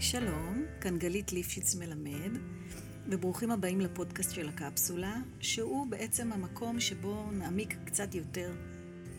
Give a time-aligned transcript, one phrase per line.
[0.00, 2.38] שלום, כאן גלית ליפשיץ מלמד,
[3.06, 8.52] וברוכים הבאים לפודקאסט של הקפסולה, שהוא בעצם המקום שבו נעמיק קצת יותר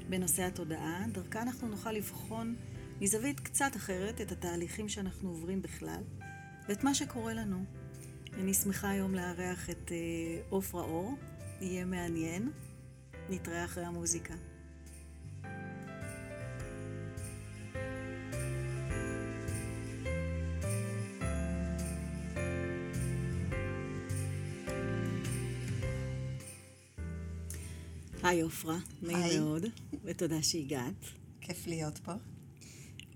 [0.09, 2.55] בנושא התודעה, דרכה אנחנו נוכל לבחון
[3.01, 6.03] מזווית קצת אחרת את התהליכים שאנחנו עוברים בכלל,
[6.69, 7.63] ואת מה שקורה לנו.
[8.33, 11.17] אני שמחה היום לארח את אה, עופרה אור,
[11.61, 12.51] יהיה מעניין.
[13.29, 14.33] נתראה אחרי המוזיקה.
[28.31, 29.65] היי עופרה, נעים מאוד,
[30.03, 31.05] ותודה שהגעת.
[31.41, 32.13] כיף להיות פה.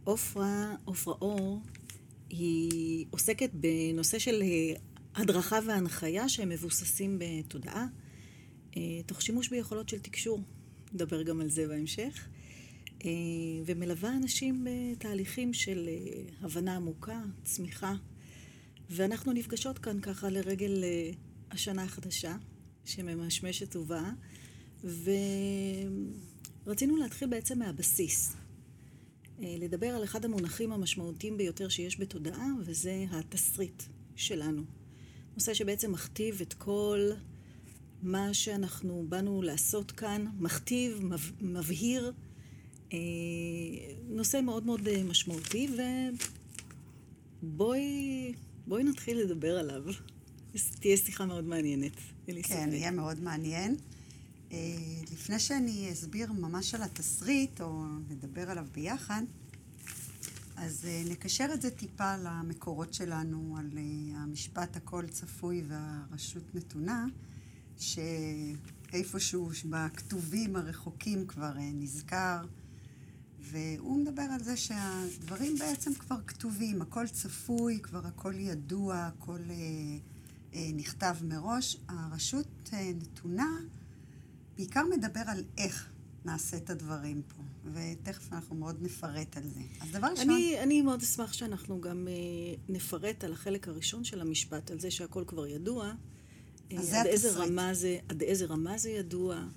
[0.04, 1.62] עופרה, עופרה אור,
[2.30, 4.80] היא עוסקת בנושא של אה,
[5.16, 7.86] הדרכה והנחיה שהם מבוססים בתודעה,
[8.78, 10.42] אה, תוך שימוש ביכולות של תקשור.
[10.94, 12.28] נדבר גם על זה בהמשך.
[13.06, 13.10] אה,
[13.66, 15.90] ומלווה אנשים בתהליכים של
[16.42, 17.94] הבנה עמוקה, צמיחה.
[18.90, 20.84] ואנחנו נפגשות כאן ככה לרגל
[21.52, 22.36] השנה החדשה,
[22.86, 24.12] שממשמשת ובאה.
[26.66, 28.36] ורצינו להתחיל בעצם מהבסיס.
[29.44, 33.84] אה, לדבר על אחד המונחים המשמעותיים ביותר שיש בתודעה, וזה התסריט
[34.16, 34.64] שלנו.
[35.34, 37.10] נושא שבעצם מכתיב את כל
[38.02, 41.02] מה שאנחנו באנו לעשות כאן, מכתיב,
[41.42, 42.14] מבהיר,
[42.94, 42.98] אה,
[44.10, 45.68] נושא מאוד מאוד אה, משמעותי,
[47.44, 48.34] ובואי
[48.68, 49.84] בואי נתחיל לדבר עליו.
[50.80, 51.98] תהיה שיחה מאוד מעניינת.
[52.44, 53.76] כן, יהיה מאוד מעניין.
[54.52, 54.58] אה,
[55.12, 59.24] לפני שאני אסביר ממש על התסריט, או נדבר עליו ביחד,
[60.56, 67.06] אז אה, נקשר את זה טיפה למקורות שלנו, על אה, המשפט הכל צפוי והרשות נתונה,
[67.78, 72.46] שאיפשהו בכתובים הרחוקים כבר נזכר,
[73.40, 79.40] והוא מדבר על זה שהדברים בעצם כבר כתובים, הכל צפוי, כבר הכל ידוע, הכל
[80.54, 81.78] נכתב מראש.
[81.88, 83.50] הרשות נתונה
[84.58, 85.90] בעיקר מדבר על איך
[86.26, 87.44] נעשה את הדברים פה,
[87.74, 89.62] ותכף אנחנו מאוד נפרט על זה.
[89.82, 90.30] אז דבר ראשון...
[90.30, 94.92] אני, אני מאוד אשמח שאנחנו גם uh, נפרט על החלק הראשון של המשפט, על זה
[94.92, 95.92] שהכל כבר ידוע.
[96.78, 99.48] אז uh, זה עד איזה רמה זה, עד איזה רמה זה ידוע,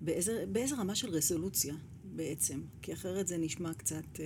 [0.00, 1.74] באיזה, באיזה רמה של רזולוציה
[2.04, 4.04] בעצם, כי אחרת זה נשמע קצת...
[4.14, 4.20] Uh...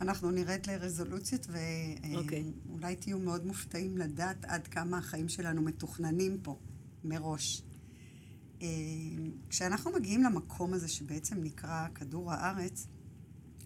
[0.00, 2.72] אנחנו נרד לרזולוציות, ואולי okay.
[2.72, 2.96] אוקיי.
[2.96, 6.58] תהיו מאוד מופתעים לדעת עד כמה החיים שלנו מתוכננים פה,
[7.04, 7.62] מראש.
[8.62, 8.68] אה,
[9.48, 12.86] כשאנחנו מגיעים למקום הזה שבעצם נקרא כדור הארץ,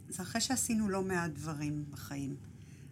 [0.08, 2.36] זה אחרי שעשינו לא מעט דברים בחיים.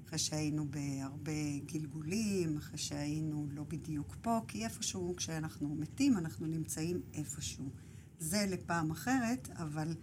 [0.06, 7.00] אחרי שהיינו בהרבה גלגולים, אחרי שהיינו לא בדיוק פה, כי איפשהו כשאנחנו מתים אנחנו נמצאים
[7.14, 7.70] איפשהו.
[8.18, 9.94] זה לפעם אחרת, אבל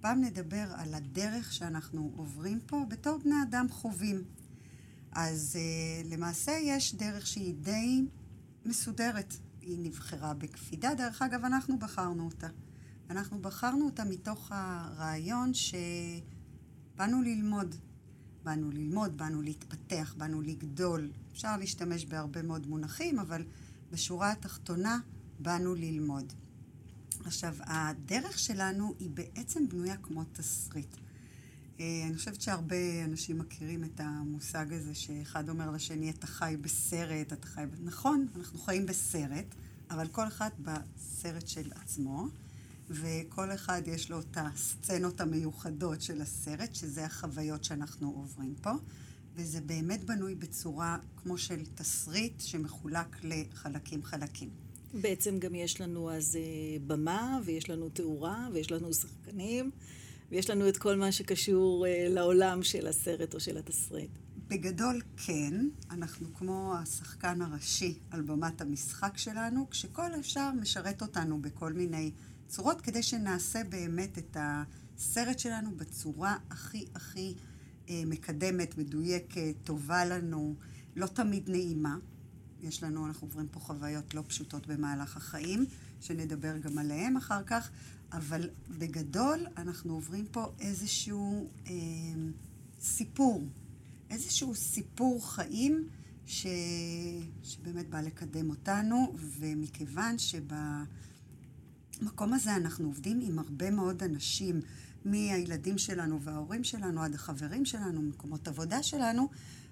[0.00, 4.24] פעם נדבר על הדרך שאנחנו עוברים פה בתור בני אדם חווים.
[5.12, 8.06] אז uh, למעשה יש דרך שהיא די
[8.64, 9.36] מסודרת.
[9.66, 10.94] היא נבחרה בקפידה.
[10.94, 12.48] דרך אגב, אנחנו בחרנו אותה.
[13.10, 17.74] אנחנו בחרנו אותה מתוך הרעיון שבאנו ללמוד.
[18.44, 21.10] באנו ללמוד, באנו להתפתח, באנו לגדול.
[21.32, 23.44] אפשר להשתמש בהרבה מאוד מונחים, אבל
[23.90, 24.98] בשורה התחתונה
[25.38, 26.32] באנו ללמוד.
[27.24, 30.96] עכשיו, הדרך שלנו היא בעצם בנויה כמו תסריט.
[31.80, 37.32] אה, אני חושבת שהרבה אנשים מכירים את המושג הזה שאחד אומר לשני, אתה חי בסרט,
[37.32, 37.64] אתה חי...
[37.84, 39.54] נכון, אנחנו חיים בסרט,
[39.90, 42.26] אבל כל אחד בסרט של עצמו,
[42.90, 48.72] וכל אחד יש לו את הסצנות המיוחדות של הסרט, שזה החוויות שאנחנו עוברים פה,
[49.34, 54.50] וזה באמת בנוי בצורה כמו של תסריט שמחולק לחלקים חלקים.
[55.00, 59.70] בעצם גם יש לנו אז אה, במה, ויש לנו תאורה, ויש לנו שחקנים.
[60.30, 64.10] ויש לנו את כל מה שקשור אה, לעולם של הסרט או של התסריט.
[64.48, 71.72] בגדול כן, אנחנו כמו השחקן הראשי על במת המשחק שלנו, כשכל השאר משרת אותנו בכל
[71.72, 72.10] מיני
[72.48, 77.34] צורות, כדי שנעשה באמת את הסרט שלנו בצורה הכי הכי
[77.88, 80.54] אה, מקדמת, מדויקת, טובה לנו,
[80.96, 81.96] לא תמיד נעימה.
[82.62, 85.66] יש לנו, אנחנו עוברים פה חוויות לא פשוטות במהלך החיים,
[86.00, 87.70] שנדבר גם עליהן אחר כך,
[88.12, 91.72] אבל בגדול אנחנו עוברים פה איזשהו אה,
[92.80, 93.44] סיפור,
[94.10, 95.88] איזשהו סיפור חיים
[96.26, 96.46] ש...
[97.42, 100.52] שבאמת בא לקדם אותנו, ומכיוון שבמקום
[102.32, 104.60] הזה אנחנו עובדים עם הרבה מאוד אנשים,
[105.04, 109.28] מהילדים שלנו וההורים שלנו עד החברים שלנו, מקומות עבודה שלנו,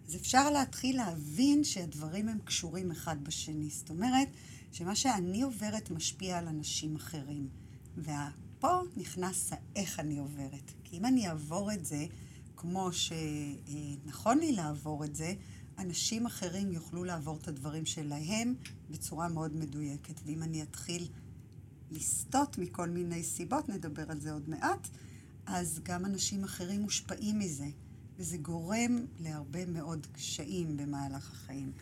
[0.09, 3.71] אז אפשר להתחיל להבין שהדברים הם קשורים אחד בשני.
[3.71, 4.29] זאת אומרת,
[4.73, 7.64] שמה שאני עוברת משפיע על אנשים אחרים.
[7.99, 10.73] ופה נכנס האיך אני עוברת.
[10.85, 12.07] כי אם אני אעבור את זה
[12.57, 15.35] כמו שנכון לי לעבור את זה,
[15.79, 18.55] אנשים אחרים יוכלו לעבור את הדברים שלהם
[18.91, 20.21] בצורה מאוד מדויקת.
[20.27, 21.09] ואם אני אתחיל
[21.91, 24.89] לסטות מכל מיני סיבות, נדבר על זה עוד מעט,
[25.47, 27.69] אז גם אנשים אחרים מושפעים מזה,
[28.17, 31.73] וזה גורם להרבה מאוד קשיים במהלך החיים.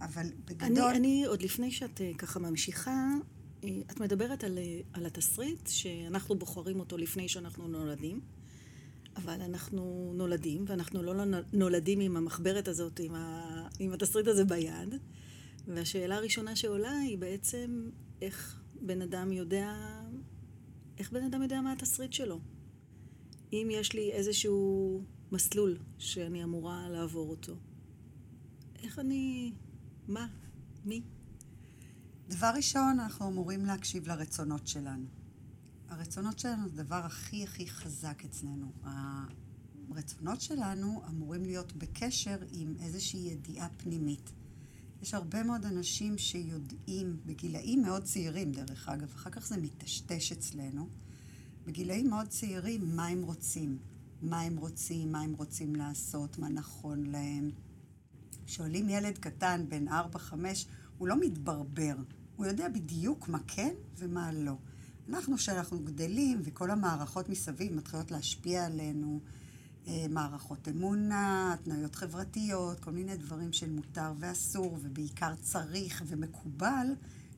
[0.00, 0.82] אבל בגדול...
[0.82, 3.14] אני, אני עוד לפני שאת אה, ככה ממשיכה,
[3.64, 8.20] את מדברת על, אה, על התסריט, שאנחנו בוחרים אותו לפני שאנחנו נולדים,
[9.16, 14.94] אבל אנחנו נולדים, ואנחנו לא נולדים עם המחברת הזאת, עם, ה, עם התסריט הזה ביד.
[15.66, 17.90] והשאלה הראשונה שעולה היא בעצם
[18.22, 19.74] איך בן אדם יודע,
[20.98, 22.40] איך בן אדם יודע מה התסריט שלו.
[23.52, 25.02] אם יש לי איזשהו
[25.32, 27.56] מסלול שאני אמורה לעבור אותו,
[28.82, 29.52] איך אני...
[30.08, 30.26] מה?
[30.84, 31.02] מי?
[32.28, 35.06] דבר ראשון, אנחנו אמורים להקשיב לרצונות שלנו.
[35.88, 38.72] הרצונות שלנו זה הדבר הכי הכי חזק אצלנו.
[39.90, 44.32] הרצונות שלנו אמורים להיות בקשר עם איזושהי ידיעה פנימית.
[45.02, 50.88] יש הרבה מאוד אנשים שיודעים, בגילאים מאוד צעירים דרך אגב, אחר כך זה מטשטש אצלנו,
[51.66, 53.78] בגילאים מאוד צעירים מה הם רוצים,
[54.22, 57.50] מה הם רוצים, מה הם רוצים לעשות, מה נכון להם.
[58.46, 59.92] שואלים ילד קטן בן 4-5,
[60.98, 61.96] הוא לא מתברבר,
[62.38, 64.56] הוא יודע בדיוק מה כן ומה לא.
[65.08, 69.20] אנחנו, כשאנחנו גדלים וכל המערכות מסביב מתחילות להשפיע עלינו,
[69.86, 76.86] אה, מערכות אמונה, התניות חברתיות, כל מיני דברים של מותר ואסור, ובעיקר צריך ומקובל,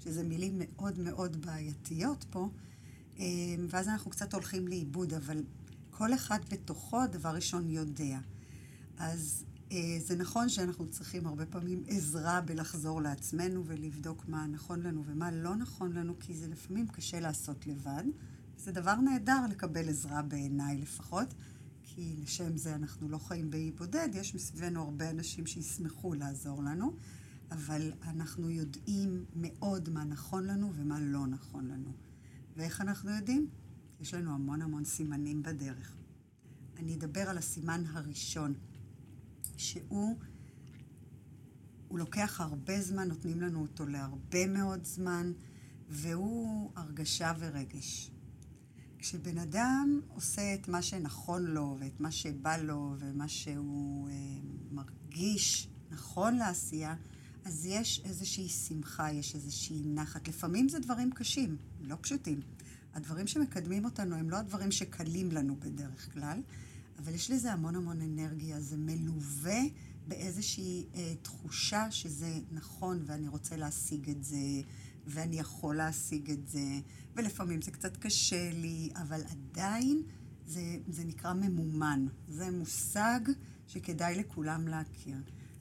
[0.04, 2.48] שזה מילים מאוד מאוד בעייתיות פה,
[3.18, 3.24] אה,
[3.68, 5.42] ואז אנחנו קצת הולכים לאיבוד, אבל
[5.90, 8.18] כל אחד בתוכו, דבר ראשון, יודע.
[8.98, 9.44] אז
[9.98, 15.56] זה נכון שאנחנו צריכים הרבה פעמים עזרה בלחזור לעצמנו ולבדוק מה נכון לנו ומה לא
[15.56, 18.04] נכון לנו, כי זה לפעמים קשה לעשות לבד.
[18.56, 21.34] זה דבר נהדר לקבל עזרה בעיניי לפחות,
[21.82, 26.96] כי לשם זה אנחנו לא חיים באי בודד, יש מסביבנו הרבה אנשים שישמחו לעזור לנו,
[27.50, 31.92] אבל אנחנו יודעים מאוד מה נכון לנו ומה לא נכון לנו.
[32.56, 33.48] ואיך אנחנו יודעים?
[34.00, 35.96] יש לנו המון המון סימנים בדרך.
[36.78, 38.54] אני אדבר על הסימן הראשון.
[39.60, 40.16] שהוא
[41.88, 45.32] הוא לוקח הרבה זמן, נותנים לנו אותו להרבה מאוד זמן,
[45.88, 48.10] והוא הרגשה ורגש.
[48.98, 54.14] כשבן אדם עושה את מה שנכון לו, ואת מה שבא לו, ומה שהוא אה,
[54.70, 56.94] מרגיש נכון לעשייה,
[57.44, 60.28] אז יש איזושהי שמחה, יש איזושהי נחת.
[60.28, 62.40] לפעמים זה דברים קשים, לא פשוטים.
[62.94, 66.42] הדברים שמקדמים אותנו הם לא הדברים שקלים לנו בדרך כלל,
[67.04, 69.60] אבל יש לזה המון המון אנרגיה, זה מלווה
[70.08, 74.36] באיזושהי אה, תחושה שזה נכון ואני רוצה להשיג את זה,
[75.06, 76.80] ואני יכול להשיג את זה,
[77.16, 80.02] ולפעמים זה קצת קשה לי, אבל עדיין
[80.46, 82.06] זה, זה נקרא ממומן.
[82.28, 83.20] זה מושג
[83.66, 85.16] שכדאי לכולם להכיר.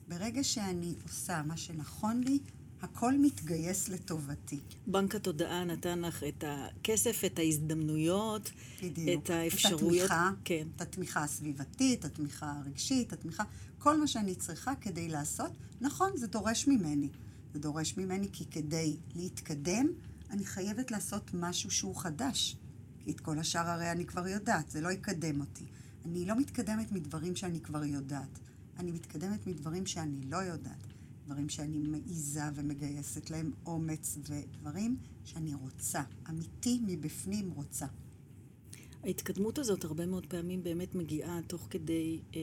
[0.08, 2.38] ברגע שאני עושה מה שנכון לי,
[2.82, 4.60] הכל מתגייס לטובתי.
[4.86, 8.50] בנק התודעה נתן לך את הכסף, את ההזדמנויות,
[8.82, 9.24] בדיוק.
[9.24, 10.06] את האפשרויות.
[10.06, 10.66] את התמיכה, כן.
[10.76, 13.44] את התמיכה הסביבתית, את התמיכה הרגשית, את התמיכה,
[13.78, 17.08] כל מה שאני צריכה כדי לעשות, נכון, זה דורש ממני.
[17.52, 19.86] זה דורש ממני כי כדי להתקדם,
[20.30, 22.56] אני חייבת לעשות משהו שהוא חדש.
[23.04, 25.64] כי את כל השאר הרי אני כבר יודעת, זה לא יקדם אותי.
[26.04, 28.38] אני לא מתקדמת מדברים שאני כבר יודעת.
[28.78, 30.89] אני מתקדמת מדברים שאני לא יודעת.
[31.30, 37.86] דברים שאני מעיזה ומגייסת להם אומץ, ודברים שאני רוצה, אמיתי מבפנים רוצה.
[39.04, 42.40] ההתקדמות הזאת הרבה מאוד פעמים באמת מגיעה תוך כדי אה,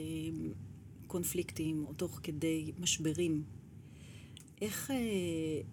[1.08, 3.44] קונפליקטים או תוך כדי משברים.
[4.62, 4.96] איך, אה,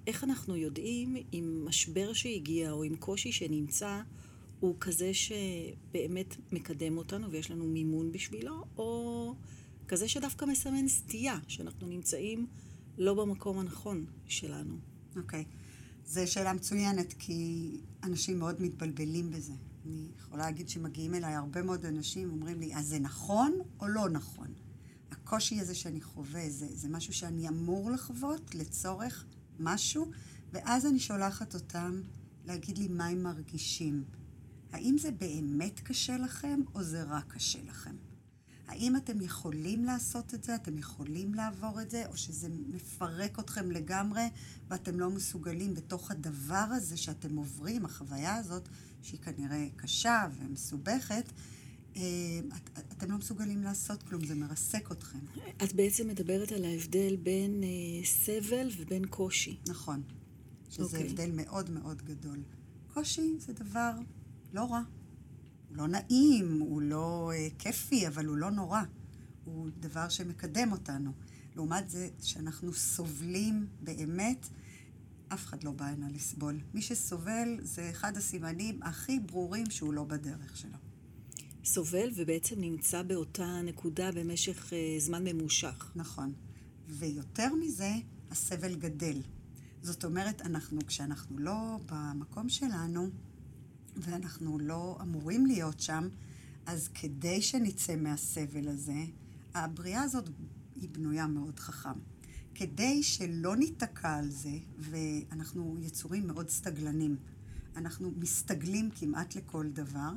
[0.06, 4.02] איך אנחנו יודעים אם משבר שהגיע או אם קושי שנמצא
[4.60, 9.34] הוא כזה שבאמת מקדם אותנו ויש לנו מימון בשבילו, או
[9.88, 12.46] כזה שדווקא מסמן סטייה, שאנחנו נמצאים
[12.98, 14.78] לא במקום הנכון שלנו.
[15.16, 15.44] אוקיי.
[15.48, 15.64] Okay.
[16.06, 17.70] זו שאלה מצוינת, כי
[18.02, 19.52] אנשים מאוד מתבלבלים בזה.
[19.86, 24.10] אני יכולה להגיד שמגיעים אליי הרבה מאוד אנשים, אומרים לי, אז זה נכון או לא
[24.10, 24.48] נכון?
[25.10, 29.24] הקושי הזה שאני חווה, זה, זה משהו שאני אמור לחוות לצורך
[29.60, 30.10] משהו,
[30.52, 32.00] ואז אני שולחת אותם
[32.44, 34.04] להגיד לי מה הם מרגישים.
[34.72, 37.96] האם זה באמת קשה לכם, או זה רק קשה לכם?
[38.68, 43.70] האם אתם יכולים לעשות את זה, אתם יכולים לעבור את זה, או שזה מפרק אתכם
[43.70, 44.22] לגמרי
[44.68, 48.68] ואתם לא מסוגלים בתוך הדבר הזה שאתם עוברים, החוויה הזאת,
[49.02, 51.32] שהיא כנראה קשה ומסובכת,
[51.96, 52.02] אה,
[52.56, 55.18] את, אתם לא מסוגלים לעשות כלום, זה מרסק אתכם.
[55.64, 59.56] את בעצם מדברת על ההבדל בין אה, סבל ובין קושי.
[59.68, 60.02] נכון,
[60.68, 61.00] שזה okay.
[61.00, 61.10] אוקיי.
[61.10, 62.38] הבדל מאוד מאוד גדול.
[62.94, 63.92] קושי זה דבר
[64.52, 64.82] לא רע.
[65.74, 68.82] לא נעים, הוא לא uh, כיפי, אבל הוא לא נורא.
[69.44, 71.12] הוא דבר שמקדם אותנו.
[71.56, 74.48] לעומת זה שאנחנו סובלים באמת,
[75.28, 76.60] אף אחד לא בא הנה לסבול.
[76.74, 80.78] מי שסובל זה אחד הסימנים הכי ברורים שהוא לא בדרך שלו.
[81.64, 85.92] סובל ובעצם נמצא באותה נקודה במשך uh, זמן ממושך.
[85.96, 86.32] נכון.
[86.88, 87.92] ויותר מזה,
[88.30, 89.20] הסבל גדל.
[89.82, 93.10] זאת אומרת, אנחנו, כשאנחנו לא במקום שלנו,
[93.96, 96.08] ואנחנו לא אמורים להיות שם,
[96.66, 99.04] אז כדי שנצא מהסבל הזה,
[99.54, 100.28] הבריאה הזאת
[100.76, 101.98] היא בנויה מאוד חכם.
[102.54, 107.16] כדי שלא ניתקע על זה, ואנחנו יצורים מאוד סטגלנים,
[107.76, 110.10] אנחנו מסתגלים כמעט לכל דבר,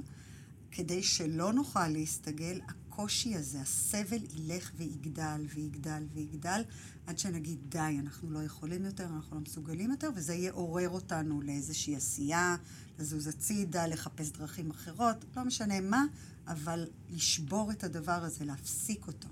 [0.72, 6.62] כדי שלא נוכל להסתגל, הקושי הזה, הסבל ילך ויגדל ויגדל ויגדל,
[7.08, 11.96] עד שנגיד, די, אנחנו לא יכולים יותר, אנחנו לא מסוגלים יותר, וזה יעורר אותנו לאיזושהי
[11.96, 12.56] עשייה,
[13.00, 16.06] לזוז הצידה, לחפש דרכים אחרות, לא משנה מה,
[16.48, 19.28] אבל לשבור את הדבר הזה, להפסיק אותו.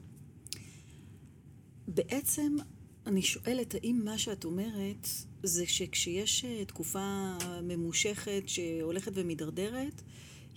[1.88, 2.56] בעצם
[3.08, 5.08] אני שואלת, האם מה שאת אומרת
[5.44, 10.02] זה שכשיש אה, תקופה ממושכת שהולכת ומידרדרת,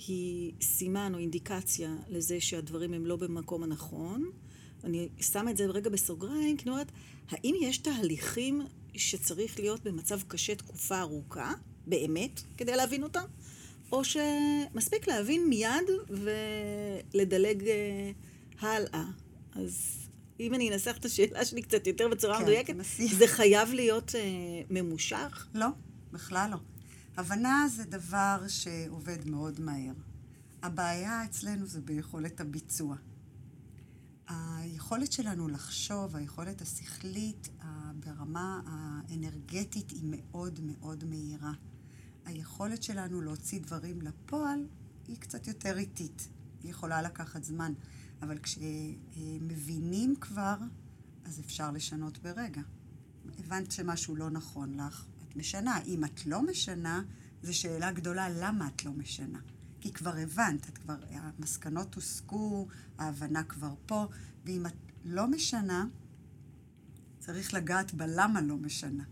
[0.06, 4.30] היא סימן או אינדיקציה לזה שהדברים הם לא במקום הנכון.
[4.84, 6.92] אני שמה את זה רגע בסוגריים, כי אני אומרת,
[7.28, 8.62] האם יש תהליכים
[8.94, 11.52] שצריך להיות במצב קשה תקופה ארוכה,
[11.88, 13.24] באמת, כדי להבין אותם?
[13.92, 18.10] או שמספיק להבין מיד ולדלג אה,
[18.60, 19.04] הלאה.
[19.52, 20.08] אז
[20.40, 22.74] אם אני אנסח את השאלה שלי קצת יותר בצורה כן, מדויקת,
[23.18, 24.20] זה חייב להיות אה,
[24.70, 25.46] ממושך?
[25.54, 25.66] לא,
[26.12, 26.56] בכלל לא.
[27.16, 29.92] הבנה זה דבר שעובד מאוד מהר.
[30.62, 32.96] הבעיה אצלנו זה ביכולת הביצוע.
[34.28, 37.48] היכולת שלנו לחשוב, היכולת השכלית
[37.94, 41.52] ברמה האנרגטית היא מאוד מאוד מהירה.
[42.28, 44.66] היכולת שלנו להוציא דברים לפועל
[45.06, 46.28] היא קצת יותר איטית.
[46.62, 47.72] היא יכולה לקחת זמן,
[48.22, 50.56] אבל כשמבינים כבר,
[51.24, 52.60] אז אפשר לשנות ברגע.
[53.38, 55.78] הבנת שמשהו לא נכון לך, את משנה.
[55.86, 57.02] אם את לא משנה,
[57.42, 59.38] זו שאלה גדולה למה את לא משנה.
[59.80, 62.66] כי כבר הבנת, את כבר, המסקנות הוסקו,
[62.98, 64.06] ההבנה כבר פה,
[64.44, 65.86] ואם את לא משנה,
[67.18, 69.04] צריך לגעת בלמה לא משנה.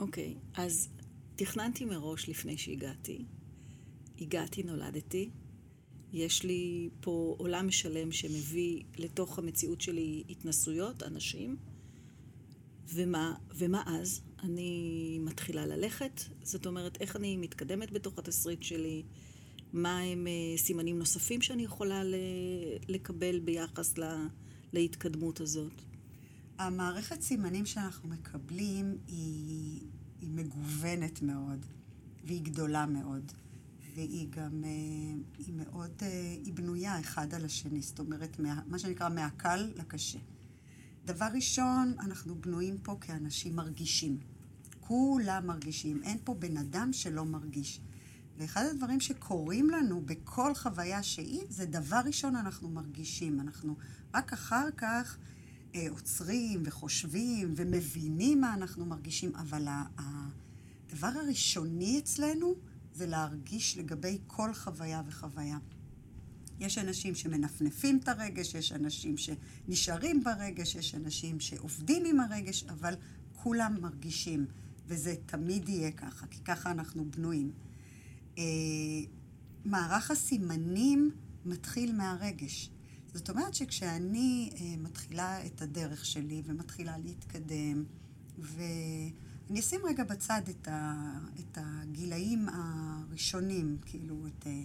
[0.00, 0.88] אוקיי, okay, אז
[1.36, 3.24] תכננתי מראש לפני שהגעתי.
[4.20, 5.30] הגעתי, נולדתי.
[6.12, 11.56] יש לי פה עולם שלם שמביא לתוך המציאות שלי התנסויות, אנשים.
[12.94, 14.20] ומה, ומה אז?
[14.42, 19.02] אני מתחילה ללכת, זאת אומרת, איך אני מתקדמת בתוך התסריט שלי,
[19.72, 22.02] מה הם uh, סימנים נוספים שאני יכולה
[22.88, 24.26] לקבל ביחס לה,
[24.72, 25.82] להתקדמות הזאת.
[26.58, 29.80] המערכת סימנים שאנחנו מקבלים היא,
[30.24, 31.66] היא מגוונת מאוד,
[32.24, 33.32] והיא גדולה מאוד,
[33.94, 36.04] והיא גם, uh, היא מאוד, uh,
[36.44, 40.18] היא בנויה אחד על השני, זאת אומרת, מה, מה שנקרא מהקל לקשה.
[41.04, 44.18] דבר ראשון, אנחנו בנויים פה כאנשים מרגישים.
[44.80, 47.80] כולם מרגישים, אין פה בן אדם שלא מרגיש.
[48.36, 53.40] ואחד הדברים שקורים לנו בכל חוויה שהיא, זה דבר ראשון אנחנו מרגישים.
[53.40, 53.76] אנחנו
[54.14, 55.34] רק אחר כך אה,
[55.90, 62.54] עוצרים וחושבים ומבינים מה אנחנו מרגישים, אבל הדבר הראשוני אצלנו
[62.92, 65.58] זה להרגיש לגבי כל חוויה וחוויה.
[66.60, 72.94] יש אנשים שמנפנפים את הרגש, יש אנשים שנשארים ברגש, יש אנשים שעובדים עם הרגש, אבל
[73.32, 74.46] כולם מרגישים,
[74.86, 77.52] וזה תמיד יהיה ככה, כי ככה אנחנו בנויים.
[78.38, 78.44] אה,
[79.64, 81.10] מערך הסימנים
[81.44, 82.70] מתחיל מהרגש.
[83.14, 87.84] זאת אומרת שכשאני אה, מתחילה את הדרך שלי ומתחילה להתקדם,
[88.38, 90.94] ואני אשים רגע בצד את, ה,
[91.40, 94.62] את הגילאים הראשונים, כאילו את, אה,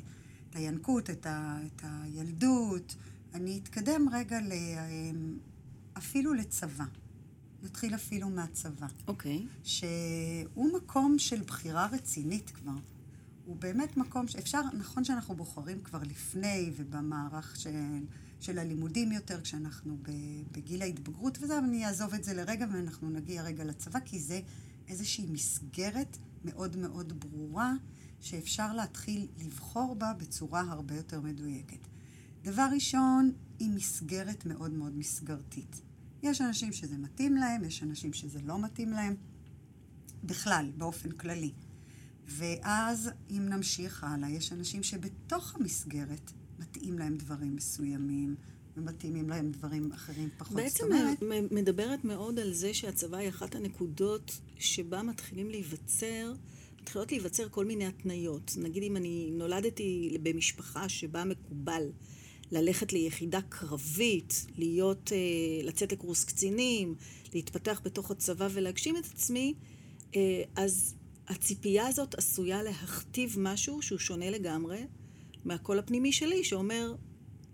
[0.50, 2.96] את הינקות, את, ה, את הילדות,
[3.34, 5.12] אני אתקדם רגע ל, אה,
[5.98, 6.86] אפילו לצבא.
[7.64, 8.88] נתחיל אפילו מהצבא.
[9.08, 9.38] אוקיי.
[9.38, 9.68] Okay.
[9.68, 12.78] שהוא מקום של בחירה רצינית כבר.
[13.46, 17.72] הוא באמת מקום שאפשר, נכון שאנחנו בוחרים כבר לפני ובמערך של,
[18.40, 19.98] של הלימודים יותר, כשאנחנו
[20.52, 24.42] בגיל ההתבגרות וזה, אבל אני אעזוב את זה לרגע ואנחנו נגיע רגע לצבא, כי זה
[24.88, 27.74] איזושהי מסגרת מאוד מאוד ברורה
[28.20, 31.88] שאפשר להתחיל לבחור בה בצורה הרבה יותר מדויקת.
[32.42, 35.82] דבר ראשון, היא מסגרת מאוד מאוד מסגרתית.
[36.24, 39.16] יש אנשים שזה מתאים להם, יש אנשים שזה לא מתאים להם.
[40.24, 41.52] בכלל, באופן כללי.
[42.28, 46.32] ואז, אם נמשיך הלאה, יש אנשים שבתוך המסגרת
[46.80, 48.36] מתאים להם דברים מסוימים,
[48.78, 50.56] ומתאימים להם דברים אחרים פחות.
[50.58, 51.18] בעצם אומרת...
[51.52, 56.34] מדברת מאוד על זה שהצבא היא אחת הנקודות שבה מתחילים להיווצר,
[56.82, 58.52] מתחילות להיווצר כל מיני התניות.
[58.58, 61.84] נגיד אם אני נולדתי במשפחה שבה מקובל
[62.52, 66.96] ללכת ליחידה קרבית, להיות, אה, לצאת לקורס קצינים,
[67.34, 69.54] להתפתח בתוך הצבא ולהגשים את עצמי,
[70.16, 70.96] אה, אז
[71.28, 74.86] הציפייה הזאת עשויה להכתיב משהו שהוא שונה לגמרי
[75.46, 76.96] מהקול הפנימי שלי, שאומר,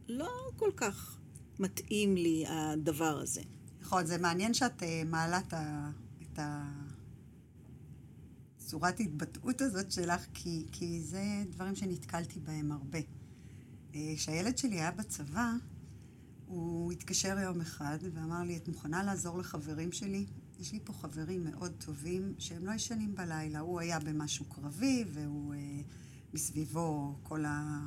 [0.07, 1.19] לא כל כך
[1.59, 3.41] מתאים לי הדבר הזה.
[3.81, 5.39] נכון, זה מעניין שאת uh, מעלה
[6.21, 6.39] את
[8.57, 12.99] הצורת התבטאות הזאת שלך, כי, כי זה דברים שנתקלתי בהם הרבה.
[13.95, 15.51] אה, כשהילד שלי היה בצבא,
[16.45, 20.25] הוא התקשר יום אחד ואמר לי, את מוכנה לעזור לחברים שלי?
[20.59, 23.59] יש לי פה חברים מאוד טובים שהם לא ישנים בלילה.
[23.59, 25.81] הוא היה במשהו קרבי, והוא, אה,
[26.35, 27.79] מסביבו כל, ה,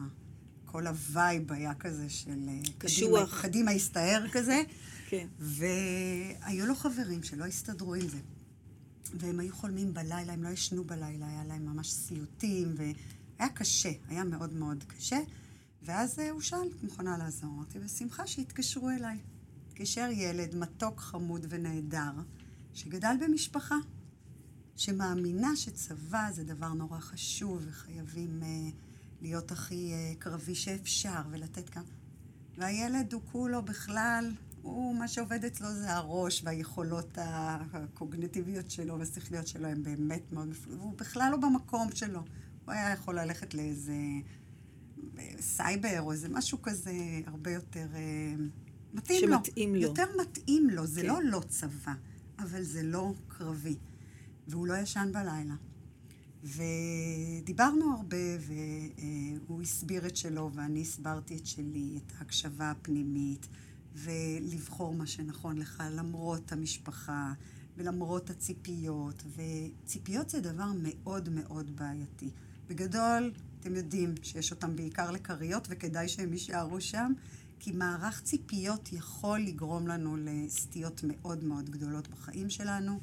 [0.64, 2.48] כל ה vibe היה כזה של...
[2.48, 3.28] אה, קשוח.
[3.28, 4.62] קדימה, קדימה הסתער כזה.
[5.10, 5.26] כן.
[5.38, 8.18] והיו לו חברים שלא הסתדרו עם זה.
[9.14, 14.24] והם היו חולמים בלילה, הם לא ישנו בלילה, היה להם ממש סיוטים, והיה קשה, היה
[14.24, 15.18] מאוד מאוד קשה.
[15.82, 17.50] ואז הוא שאל, את מוכנה לעזור?
[17.50, 19.18] אמרתי, בשמחה שיתקשרו אליי.
[19.68, 22.12] התקשר ילד מתוק, חמוד ונהדר,
[22.74, 23.76] שגדל במשפחה,
[24.78, 28.74] שמאמינה שצבא זה דבר נורא חשוב, וחייבים uh,
[29.20, 31.84] להיות הכי uh, קרבי שאפשר, ולתת כמה...
[32.58, 34.32] והילד הוא כולו בכלל,
[34.62, 40.94] הוא, מה שעובד אצלו זה הראש והיכולות הקוגנטיביות שלו והשכליות שלו הם באמת מאוד והוא
[40.96, 42.20] בכלל לא במקום שלו.
[42.64, 43.96] הוא היה יכול ללכת לאיזה
[45.40, 46.92] סייבר או איזה משהו כזה
[47.26, 48.34] הרבה יותר אה,
[48.94, 49.36] מתאים לו.
[49.36, 49.80] שמתאים לו.
[49.80, 50.86] יותר מתאים לו.
[50.86, 51.06] זה כן.
[51.06, 51.92] לא לא צבא,
[52.38, 53.76] אבל זה לא קרבי.
[54.48, 55.54] והוא לא ישן בלילה.
[56.44, 58.16] ודיברנו הרבה,
[59.46, 63.48] והוא הסביר את שלו, ואני הסברתי את שלי, את ההקשבה הפנימית,
[63.94, 67.32] ולבחור מה שנכון לך, למרות המשפחה,
[67.76, 69.22] ולמרות הציפיות.
[69.36, 72.30] וציפיות זה דבר מאוד מאוד בעייתי.
[72.68, 77.12] בגדול, אתם יודעים שיש אותם בעיקר לכריות, וכדאי שהם יישארו שם,
[77.60, 83.00] כי מערך ציפיות יכול לגרום לנו לסטיות מאוד מאוד גדולות בחיים שלנו,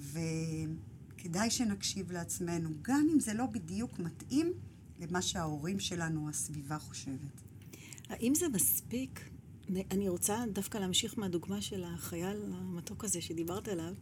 [0.00, 4.52] וכדאי שנקשיב לעצמנו, גם אם זה לא בדיוק מתאים
[5.00, 7.42] למה שההורים שלנו הסביבה חושבת.
[8.08, 9.30] האם זה מספיק?
[9.90, 13.94] אני רוצה דווקא להמשיך מהדוגמה של החייל המתוק הזה שדיברת עליו.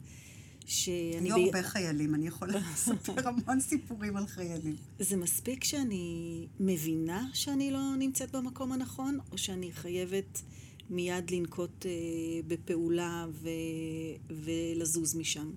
[0.66, 1.32] שאני...
[1.32, 4.76] היו הרבה חיילים, אני יכולה לספר המון סיפורים על חיילים.
[4.98, 10.42] זה מספיק שאני מבינה שאני לא נמצאת במקום הנכון, או שאני חייבת
[10.90, 11.90] מיד לנקוט אה,
[12.46, 13.48] בפעולה ו...
[14.30, 15.50] ולזוז משם?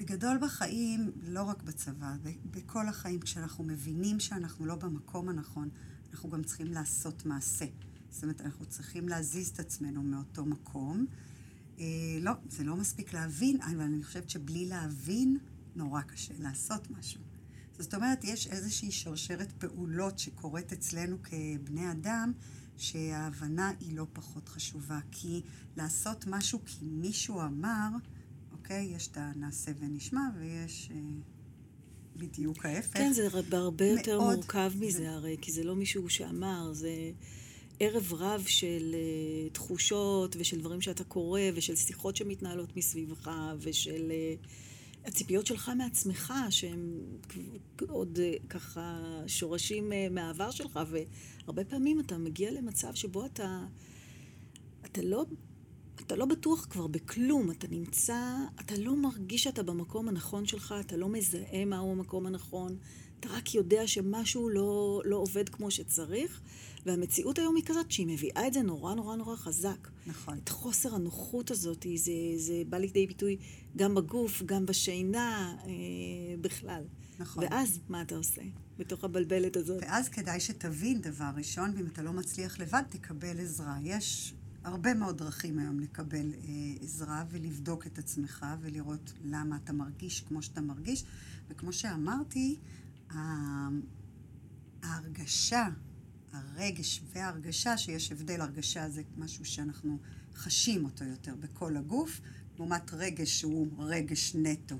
[0.00, 2.14] בגדול בחיים, לא רק בצבא,
[2.50, 5.68] בכל החיים, כשאנחנו מבינים שאנחנו לא במקום הנכון,
[6.12, 7.64] אנחנו גם צריכים לעשות מעשה.
[8.10, 11.06] זאת אומרת, אנחנו צריכים להזיז את עצמנו מאותו מקום.
[11.78, 11.84] אה,
[12.20, 15.38] לא, זה לא מספיק להבין, אבל אני חושבת שבלי להבין,
[15.76, 17.20] נורא קשה לעשות משהו.
[17.78, 22.32] זאת אומרת, יש איזושהי שרשרת פעולות שקורית אצלנו כבני אדם,
[22.76, 24.98] שההבנה היא לא פחות חשובה.
[25.10, 25.42] כי
[25.76, 27.88] לעשות משהו כי מישהו אמר,
[28.70, 30.90] אוקיי, יש את הנעשה ונשמע, ויש...
[30.94, 30.96] אה,
[32.16, 32.96] בדיוק ההפך.
[32.96, 35.10] כן, זה הרבה יותר מאוד, מורכב מזה זה...
[35.10, 37.10] הרי, כי זה לא מישהו שאמר, זה
[37.80, 43.30] ערב רב של uh, תחושות ושל דברים שאתה קורא ושל שיחות שמתנהלות מסביבך
[43.60, 47.00] ושל uh, הציפיות שלך מעצמך שהם
[47.88, 53.66] עוד uh, ככה שורשים uh, מהעבר שלך והרבה פעמים אתה מגיע למצב שבו אתה,
[54.84, 55.24] אתה לא...
[56.06, 60.96] אתה לא בטוח כבר בכלום, אתה נמצא, אתה לא מרגיש שאתה במקום הנכון שלך, אתה
[60.96, 62.76] לא מזהה מהו המקום הנכון,
[63.20, 66.40] אתה רק יודע שמשהו לא, לא עובד כמו שצריך,
[66.86, 69.88] והמציאות היום היא כזאת שהיא מביאה את זה נורא נורא נורא חזק.
[70.06, 70.38] נכון.
[70.44, 73.36] את חוסר הנוחות הזאת, זה, זה בא לידי ביטוי
[73.76, 75.70] גם בגוף, גם בשינה, אה,
[76.40, 76.84] בכלל.
[77.18, 77.44] נכון.
[77.44, 78.42] ואז מה אתה עושה
[78.78, 79.82] בתוך הבלבלת הזאת?
[79.82, 83.76] ואז כדאי שתבין דבר ראשון, ואם אתה לא מצליח לבד, תקבל עזרה.
[83.82, 86.38] יש הרבה מאוד דרכים היום לקבל אה,
[86.80, 91.04] עזרה ולבדוק את עצמך ולראות למה אתה מרגיש כמו שאתה מרגיש.
[91.48, 92.58] וכמו שאמרתי,
[94.82, 95.68] ההרגשה
[96.32, 99.98] הרגש וההרגשה, שיש הבדל, הרגשה זה משהו שאנחנו
[100.34, 102.20] חשים אותו יותר בכל הגוף,
[102.56, 104.76] לעומת רגש שהוא רגש נטו.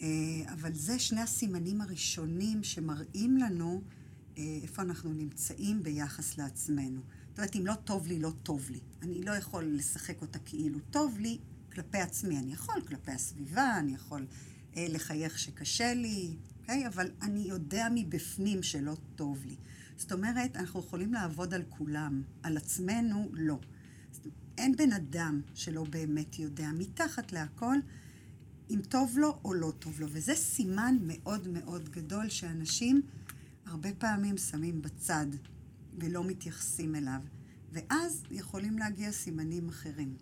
[0.00, 0.06] אה,
[0.52, 3.82] אבל זה שני הסימנים הראשונים שמראים לנו
[4.38, 7.00] אה, איפה אנחנו נמצאים ביחס לעצמנו.
[7.40, 8.80] אומרת, אם לא טוב לי, לא טוב לי.
[9.02, 11.38] אני לא יכול לשחק אותה כאילו טוב לי
[11.72, 12.38] כלפי עצמי.
[12.38, 14.26] אני יכול כלפי הסביבה, אני יכול
[14.76, 16.86] אה, לחייך שקשה לי, אוקיי?
[16.86, 19.56] אבל אני יודע מבפנים שלא טוב לי.
[19.96, 23.58] זאת אומרת, אנחנו יכולים לעבוד על כולם, על עצמנו לא.
[24.58, 27.76] אין בן אדם שלא באמת יודע, מתחת להכל,
[28.70, 30.06] אם טוב לו או לא טוב לו.
[30.10, 33.02] וזה סימן מאוד מאוד גדול שאנשים
[33.66, 35.26] הרבה פעמים שמים בצד
[35.98, 37.20] ולא מתייחסים אליו.
[37.72, 40.16] ואז יכולים להגיע סימנים אחרים,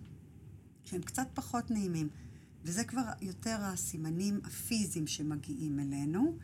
[0.84, 2.08] שהם קצת פחות נעימים.
[2.64, 6.38] וזה כבר יותר הסימנים הפיזיים שמגיעים אלינו.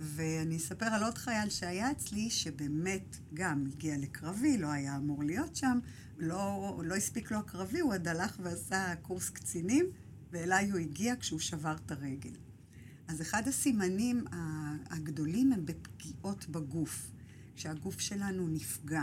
[0.00, 5.56] ואני אספר על עוד חייל שהיה אצלי, שבאמת גם הגיע לקרבי, לא היה אמור להיות
[5.56, 5.78] שם,
[6.18, 9.86] לא, לא הספיק לו הקרבי, הוא עוד הלך ועשה קורס קצינים,
[10.32, 12.32] ואליי הוא הגיע כשהוא שבר את הרגל.
[13.08, 14.24] אז אחד הסימנים
[14.90, 17.10] הגדולים הם בפגיעות בגוף,
[17.56, 19.02] כשהגוף שלנו נפגע.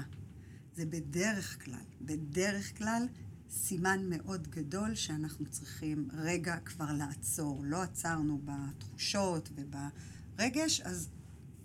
[0.76, 3.08] זה בדרך כלל, בדרך כלל
[3.50, 7.62] סימן מאוד גדול שאנחנו צריכים רגע כבר לעצור.
[7.64, 11.10] לא עצרנו בתחושות וברגש, אז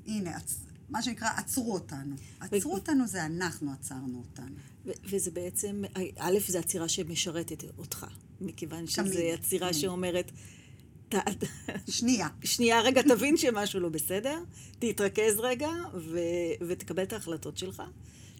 [0.06, 0.64] הנה, עצ...
[0.88, 2.16] מה שנקרא, עצרו אותנו.
[2.40, 4.56] עצרו אותנו זה אנחנו עצרנו אותנו.
[4.84, 5.82] וזה בעצם,
[6.18, 8.06] א', זו עצירה שמשרתת אותך,
[8.40, 10.32] מכיוון שזו עצירה שאומרת...
[11.88, 12.28] שנייה.
[12.44, 14.38] שנייה, רגע, תבין שמשהו לא בסדר,
[14.78, 16.18] תתרכז רגע ו-
[16.68, 17.82] ותקבל את ההחלטות שלך.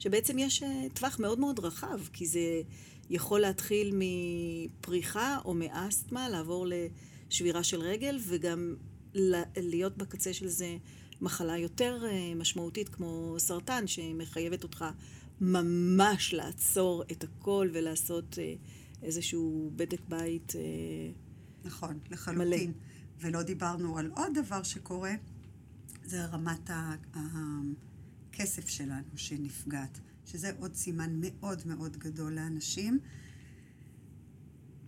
[0.00, 2.62] שבעצם יש אה, טווח מאוד מאוד רחב, כי זה
[3.10, 8.74] יכול להתחיל מפריחה או מאסתמה, לעבור לשבירה של רגל, וגם
[9.56, 10.76] להיות בקצה של זה
[11.20, 14.84] מחלה יותר אה, משמעותית כמו סרטן, שמחייבת אותך
[15.40, 18.54] ממש לעצור את הכל ולעשות אה,
[19.02, 20.52] איזשהו בדק בית
[21.64, 22.48] נכון, לחלוטין.
[22.48, 22.78] מלא.
[23.20, 25.14] ולא דיברנו על עוד דבר שקורה,
[26.04, 26.70] זה רמת
[27.14, 29.98] הכסף שלנו שנפגעת.
[30.30, 32.98] שזה עוד סימן מאוד מאוד גדול לאנשים.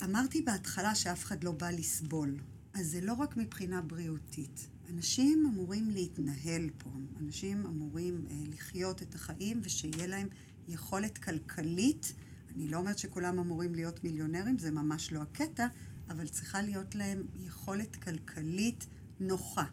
[0.04, 2.36] אמרתי בהתחלה שאף אחד לא בא לסבול,
[2.74, 4.68] אז זה לא רק מבחינה בריאותית.
[4.90, 10.28] אנשים אמורים להתנהל פה, אנשים אמורים אה, לחיות את החיים ושיהיה להם
[10.68, 12.12] יכולת כלכלית.
[12.56, 15.66] אני לא אומרת שכולם אמורים להיות מיליונרים, זה ממש לא הקטע,
[16.10, 18.86] אבל צריכה להיות להם יכולת כלכלית
[19.20, 19.64] נוחה.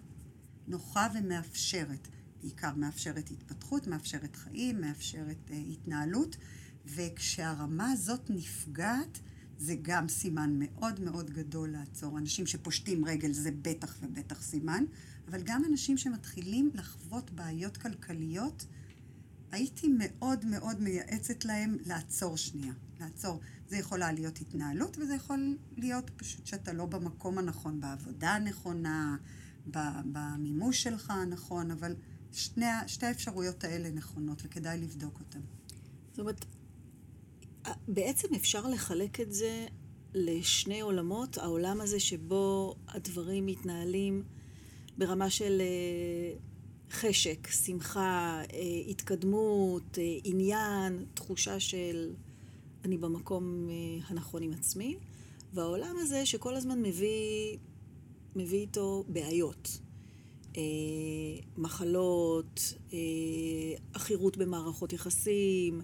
[0.67, 2.08] נוחה ומאפשרת.
[2.41, 6.38] בעיקר מאפשרת התפתחות, מאפשרת חיים, מאפשרת uh, התנהלות,
[6.86, 9.19] וכשהרמה הזאת נפגעת,
[9.58, 12.17] זה גם סימן מאוד מאוד גדול לעצור.
[12.17, 14.84] אנשים שפושטים רגל זה בטח ובטח סימן,
[15.28, 18.65] אבל גם אנשים שמתחילים לחוות בעיות כלכליות,
[19.52, 22.73] הייתי מאוד מאוד מייעצת להם לעצור שנייה.
[23.00, 23.39] לעצור.
[23.67, 29.17] זה יכולה להיות התנהלות, וזה יכול להיות פשוט שאתה לא במקום הנכון, בעבודה הנכונה,
[30.12, 31.95] במימוש שלך הנכון, אבל
[32.32, 35.41] שני, שתי האפשרויות האלה נכונות וכדאי לבדוק אותן.
[36.10, 36.45] זאת אומרת,
[37.88, 39.67] בעצם אפשר לחלק את זה
[40.13, 41.38] לשני עולמות.
[41.38, 44.23] העולם הזה שבו הדברים מתנהלים
[44.97, 46.38] ברמה של אה,
[46.91, 52.13] חשק, שמחה, אה, התקדמות, אה, עניין, תחושה של
[52.88, 53.69] אני במקום
[54.08, 54.97] הנכון עם עצמי,
[55.54, 57.58] והעולם הזה שכל הזמן מביא,
[58.36, 59.80] מביא איתו בעיות.
[60.58, 60.62] אה,
[61.58, 62.97] מחלות, אה,
[63.93, 65.82] עכירות במערכות יחסים,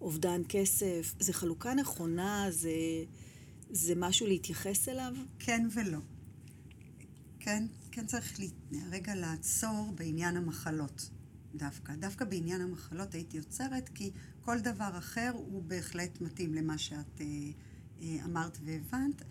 [0.00, 1.14] אובדן כסף.
[1.20, 2.46] זה חלוקה נכונה?
[2.50, 2.70] זה,
[3.70, 5.12] זה משהו להתייחס אליו?
[5.38, 5.98] כן ולא.
[7.40, 8.40] כן, כן צריך
[8.90, 11.10] רגע לעצור בעניין המחלות
[11.54, 11.94] דווקא.
[11.94, 14.10] דווקא בעניין המחלות הייתי עוצרת, כי
[14.46, 17.26] כל דבר אחר הוא בהחלט מתאים למה שאת אה,
[18.02, 19.22] אה, אמרת והבנת,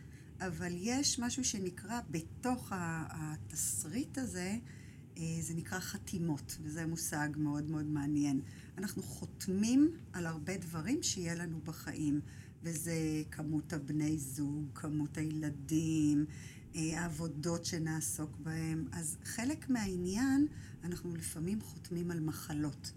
[0.42, 4.58] אבל יש משהו שנקרא בתוך התסריט הזה,
[5.18, 8.42] אה, זה נקרא חתימות, וזה מושג מאוד מאוד מעניין.
[8.78, 12.22] אנחנו חותמים על הרבה דברים שיהיה לנו בחיים,
[12.64, 16.26] וזה כמות הבני זוג, כמות הילדים,
[16.74, 18.88] העבודות שנעסוק בהם.
[18.92, 20.48] אז חלק מהעניין,
[20.84, 22.92] אנחנו לפעמים חותמים על מחלות.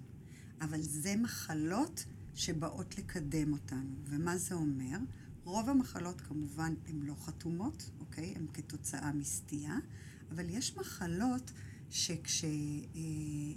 [0.61, 3.97] אבל זה מחלות שבאות לקדם אותנו.
[4.05, 4.99] ומה זה אומר?
[5.45, 8.35] רוב המחלות כמובן הן לא חתומות, אוקיי?
[8.37, 9.79] הן כתוצאה מסטייה,
[10.31, 11.53] אבל יש מחלות
[11.91, 13.55] שכשאני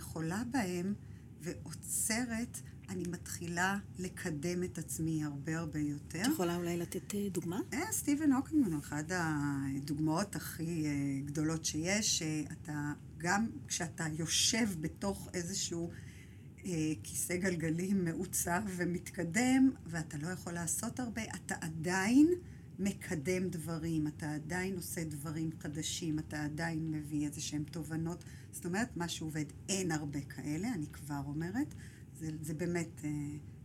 [0.00, 0.94] חולה בהם
[1.40, 6.22] ועוצרת, אני מתחילה לקדם את עצמי הרבה הרבה יותר.
[6.22, 7.60] את יכולה אולי לתת אה, דוגמה?
[7.72, 12.22] אה, סטיבן הוקינגמן הוא אחת הדוגמאות הכי אה, גדולות שיש.
[12.52, 15.94] אתה, גם כשאתה יושב בתוך איזשהו אה,
[17.02, 22.34] כיסא גלגלים מעוצב ומתקדם, ואתה לא יכול לעשות הרבה, אתה עדיין...
[22.78, 28.24] מקדם דברים, אתה עדיין עושה דברים חדשים, אתה עדיין מביא איזה שהן תובנות.
[28.52, 31.74] זאת אומרת, מה שעובד, אין הרבה כאלה, אני כבר אומרת.
[32.18, 33.10] זה, זה באמת, אה,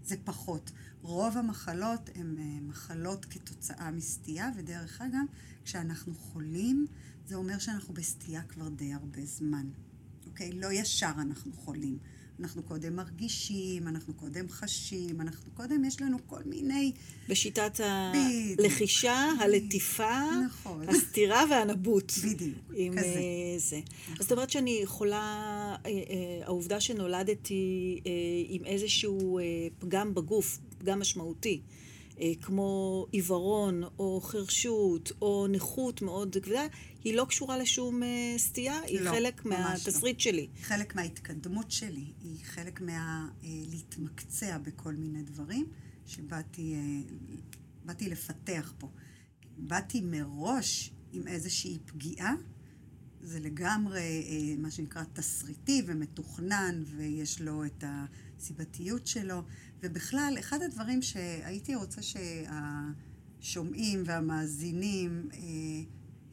[0.04, 0.72] זה פחות.
[1.02, 5.26] רוב המחלות הן אה, מחלות כתוצאה מסטייה, ודרך אגב,
[5.66, 6.86] כשאנחנו חולים,
[7.28, 9.70] זה אומר שאנחנו בסטייה כבר די הרבה זמן.
[10.26, 10.52] אוקיי?
[10.52, 11.98] לא ישר אנחנו חולים.
[12.40, 16.92] אנחנו קודם מרגישים, אנחנו קודם חשים, אנחנו קודם, יש לנו כל מיני...
[17.30, 20.90] בשיטת הלחישה, הלטיפה, נכון.
[20.90, 22.12] הסתירה והנבוט.
[22.24, 23.06] בדיוק, עם כזה.
[23.06, 23.78] אה, זה.
[23.78, 24.16] נכון.
[24.20, 25.20] אז זאת אומרת שאני יכולה,
[25.86, 28.00] אה, אה, העובדה שנולדתי
[28.48, 29.40] עם איזשהו
[29.80, 31.62] פגם בגוף, פגם משמעותי,
[32.42, 36.68] כמו עיוורון או חרשות או נכות מאוד כבדה,
[37.04, 40.22] היא לא קשורה לשום אה, סטייה, היא לא, חלק מהתסריט לא.
[40.22, 40.48] שלי.
[40.62, 45.66] חלק מההתקדמות שלי, היא חלק מהלהתמקצע אה, בכל מיני דברים
[46.06, 46.76] שבאתי
[47.86, 48.88] באתי לפתח פה.
[49.58, 52.36] באתי מראש עם איזושהי פגיעה,
[53.22, 54.26] זה לגמרי
[54.58, 59.42] מה שנקרא תסריטי ומתוכנן, ויש לו את הסיבתיות שלו.
[59.84, 62.02] ובכלל, אחד הדברים שהייתי רוצה
[63.42, 65.40] שהשומעים והמאזינים אה,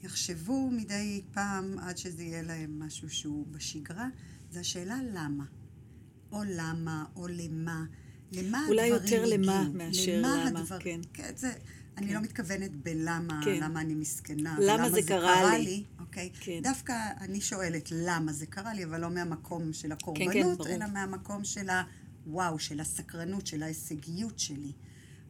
[0.02, 4.08] יחשבו מדי פעם עד שזה יהיה להם משהו שהוא בשגרה,
[4.50, 5.44] זה השאלה למה.
[6.32, 7.84] או למה, או למה.
[8.32, 9.42] למה אולי יותר הגיעו?
[9.42, 10.78] למה מאשר למה, למה הדבר...
[10.78, 11.00] כן.
[11.12, 11.52] כן, זה...
[11.52, 12.02] כן.
[12.02, 13.60] אני לא מתכוונת בלמה, כן.
[13.62, 15.64] למה אני מסכנה, למה זה, זה קרה לי.
[15.64, 16.30] לי אוקיי?
[16.40, 16.60] כן.
[16.62, 20.92] דווקא אני שואלת למה זה קרה לי, אבל לא מהמקום של הקורבנות, כן, כן, אלא
[20.92, 21.82] מהמקום של ה...
[22.26, 24.72] הוואו, של הסקרנות, של ההישגיות שלי.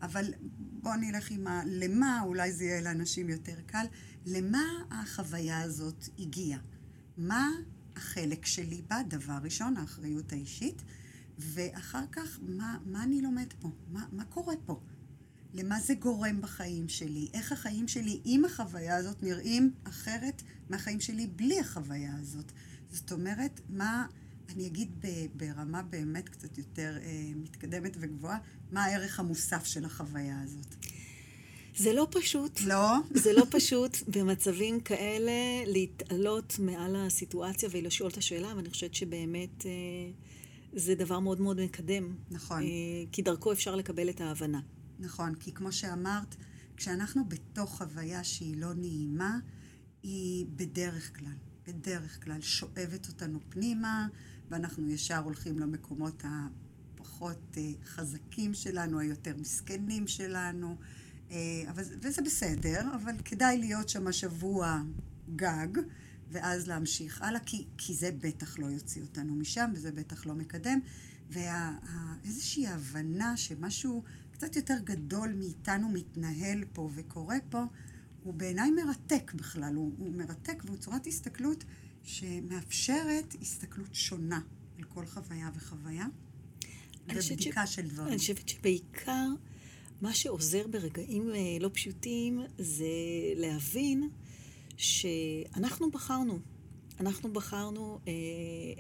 [0.03, 0.35] אבל
[0.83, 3.87] בואו נלך עם הלמה, אולי זה יהיה לאנשים יותר קל.
[4.27, 6.61] למה החוויה הזאת הגיעה?
[7.19, 7.51] מה
[7.97, 9.03] החלק שלי בה?
[9.09, 10.83] דבר ראשון, האחריות האישית,
[11.39, 13.71] ואחר כך, מה, מה אני לומד פה?
[13.93, 14.81] מה, מה קורה פה?
[15.55, 17.29] למה זה גורם בחיים שלי?
[17.35, 22.53] איך החיים שלי עם החוויה הזאת נראים אחרת מהחיים שלי בלי החוויה הזאת?
[22.91, 24.07] זאת אומרת, מה...
[24.49, 25.05] אני אגיד
[25.35, 28.39] ברמה באמת קצת יותר אה, מתקדמת וגבוהה,
[28.73, 30.77] מה הערך המוסף של החוויה הזאת.
[31.77, 32.61] זה לא פשוט.
[32.61, 32.97] לא?
[33.25, 35.33] זה לא פשוט במצבים כאלה
[35.67, 39.71] להתעלות מעל הסיטואציה ולשאול את השאלה, ואני חושבת שבאמת אה,
[40.73, 42.17] זה דבר מאוד מאוד מקדם.
[42.31, 42.63] נכון.
[42.63, 42.67] אה,
[43.13, 44.61] כי דרכו אפשר לקבל את ההבנה.
[44.99, 46.37] נכון, כי כמו שאמרת,
[46.77, 49.39] כשאנחנו בתוך חוויה שהיא לא נעימה,
[50.03, 54.09] היא בדרך כלל, בדרך כלל שואבת אותנו פנימה,
[54.51, 60.77] ואנחנו ישר הולכים למקומות הפחות אה, חזקים שלנו, היותר מסכנים שלנו,
[61.31, 61.37] אה,
[61.71, 64.83] אבל, וזה בסדר, אבל כדאי להיות שם השבוע
[65.37, 65.69] גג,
[66.31, 70.79] ואז להמשיך הלאה, כי, כי זה בטח לא יוציא אותנו משם, וזה בטח לא מקדם.
[71.31, 77.65] ואיזושהי הבנה שמשהו קצת יותר גדול מאיתנו מתנהל פה וקורה פה,
[78.23, 79.75] הוא בעיניי מרתק בכלל.
[79.75, 81.65] הוא, הוא מרתק והוא צורת הסתכלות
[82.07, 84.41] שמאפשרת הסתכלות שונה
[84.79, 86.07] על כל חוויה וחוויה,
[87.09, 87.75] ובדיקה ש...
[87.75, 88.09] של דברים.
[88.09, 89.27] אני חושבת שבעיקר
[90.01, 92.87] מה שעוזר ברגעים אה, לא פשוטים זה
[93.37, 94.11] להבין
[94.77, 96.39] שאנחנו בחרנו.
[97.01, 98.13] אנחנו בחרנו אה,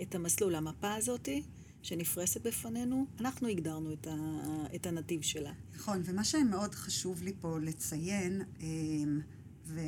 [0.02, 1.42] את המסלול, המפה הזאתי.
[1.82, 4.14] שנפרסת בפנינו, אנחנו הגדרנו את, ה,
[4.74, 5.52] את הנתיב שלה.
[5.74, 8.66] נכון, ומה שמאוד חשוב לי פה לציין אה,
[9.66, 9.80] ו,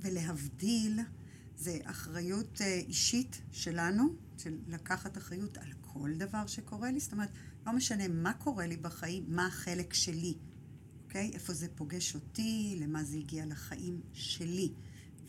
[0.00, 1.00] ולהבדיל
[1.60, 7.00] זה אחריות אה, אישית שלנו, של לקחת אחריות על כל דבר שקורה לי.
[7.00, 7.28] זאת אומרת,
[7.66, 10.34] לא משנה מה קורה לי בחיים, מה החלק שלי,
[11.04, 11.30] אוקיי?
[11.34, 14.72] איפה זה פוגש אותי, למה זה הגיע לחיים שלי.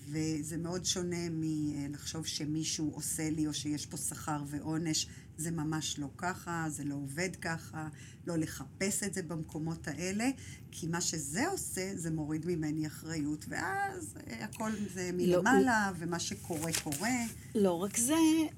[0.10, 5.08] וזה מאוד שונה מלחשוב שמישהו עושה לי או שיש פה שכר ועונש.
[5.42, 7.88] זה ממש לא ככה, זה לא עובד ככה,
[8.28, 10.30] לא לחפש את זה במקומות האלה,
[10.72, 15.98] כי מה שזה עושה, זה מוריד ממני אחריות, ואז אה, הכל זה לא, מלמעלה, לא,
[16.00, 17.10] ומה שקורה, קורה.
[17.56, 18.16] לא רק זה,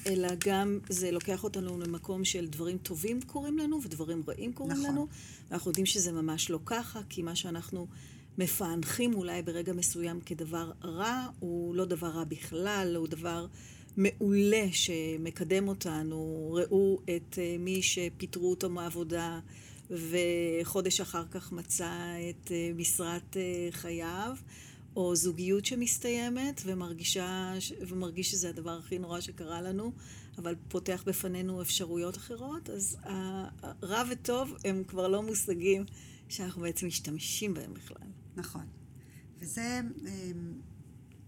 [0.07, 4.91] אלא גם זה לוקח אותנו למקום של דברים טובים קורים לנו, ודברים רעים קורים נכון.
[4.91, 5.07] לנו,
[5.49, 7.87] ואנחנו יודעים שזה ממש לא ככה, כי מה שאנחנו...
[8.37, 13.47] מפענחים אולי ברגע מסוים כדבר רע, הוא לא דבר רע בכלל, הוא דבר
[13.97, 16.49] מעולה שמקדם אותנו.
[16.53, 19.39] ראו את אה, מי שפיטרו אותו מעבודה
[19.89, 24.35] וחודש אחר כך מצא את אה, משרת אה, חייו,
[24.95, 27.53] או זוגיות שמסתיימת ומרגישה,
[27.87, 29.91] ומרגיש שזה הדבר הכי נורא שקרה לנו,
[30.37, 32.97] אבל פותח בפנינו אפשרויות אחרות, אז
[33.83, 35.85] רע וטוב הם כבר לא מושגים
[36.29, 38.07] שאנחנו בעצם משתמשים בהם בכלל.
[38.35, 38.65] נכון.
[39.39, 39.81] וזה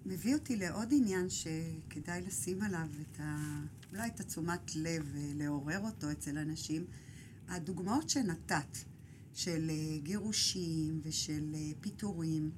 [0.05, 3.59] מביא אותי לעוד עניין שכדאי לשים עליו את ה...
[3.91, 6.85] אולי את התשומת לב ולעורר אותו אצל אנשים.
[7.47, 8.77] הדוגמאות שנתת
[9.33, 12.51] של אה, גירושים ושל אה, פיטורים,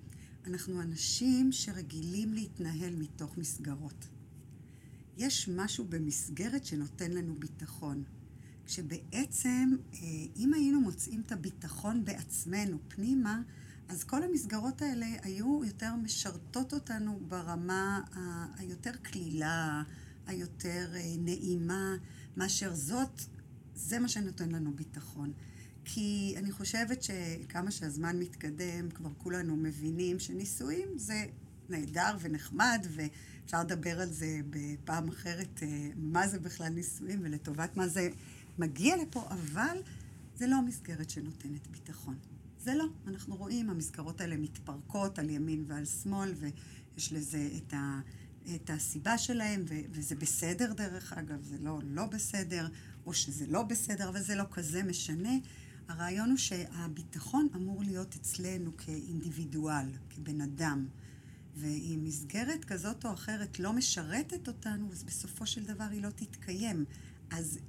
[0.46, 4.08] אנחנו אנשים שרגילים להתנהל מתוך מסגרות.
[5.18, 8.04] יש משהו במסגרת שנותן לנו ביטחון.
[8.66, 10.00] כשבעצם, אה,
[10.36, 13.42] אם היינו מוצאים את הביטחון בעצמנו פנימה,
[13.90, 18.02] אז כל המסגרות האלה היו יותר משרתות אותנו ברמה
[18.58, 19.84] היותר קלילה,
[20.28, 21.96] היותר אה, נעימה,
[22.38, 23.22] מאשר זאת,
[23.76, 25.34] זה מה שנותן לנו ביטחון.
[25.86, 31.26] כי אני חושבת שכמה שהזמן מתקדם, כבר כולנו מבינים שנישואים זה
[31.70, 37.88] נהדר ונחמד, ואפשר לדבר על זה בפעם אחרת, אה, מה זה בכלל נישואים ולטובת מה
[37.88, 38.10] זה
[38.58, 39.82] מגיע לפה, אבל
[40.36, 42.16] זה לא מסגרת שנותנת ביטחון.
[42.68, 42.86] זה לא.
[43.08, 48.00] אנחנו רואים, המסגרות האלה מתפרקות על ימין ועל שמאל, ויש לזה את, ה,
[48.56, 52.68] את הסיבה שלהם, ו, וזה בסדר דרך אגב, זה לא לא בסדר,
[53.06, 55.34] או שזה לא בסדר, אבל זה לא כזה משנה.
[55.88, 60.88] הרעיון הוא שהביטחון אמור להיות אצלנו כאינדיבידואל, כבן אדם.
[61.56, 66.86] ואם מסגרת כזאת או אחרת לא משרתת אותנו, אז בסופו של דבר היא לא תתקיים.
[67.30, 67.60] אז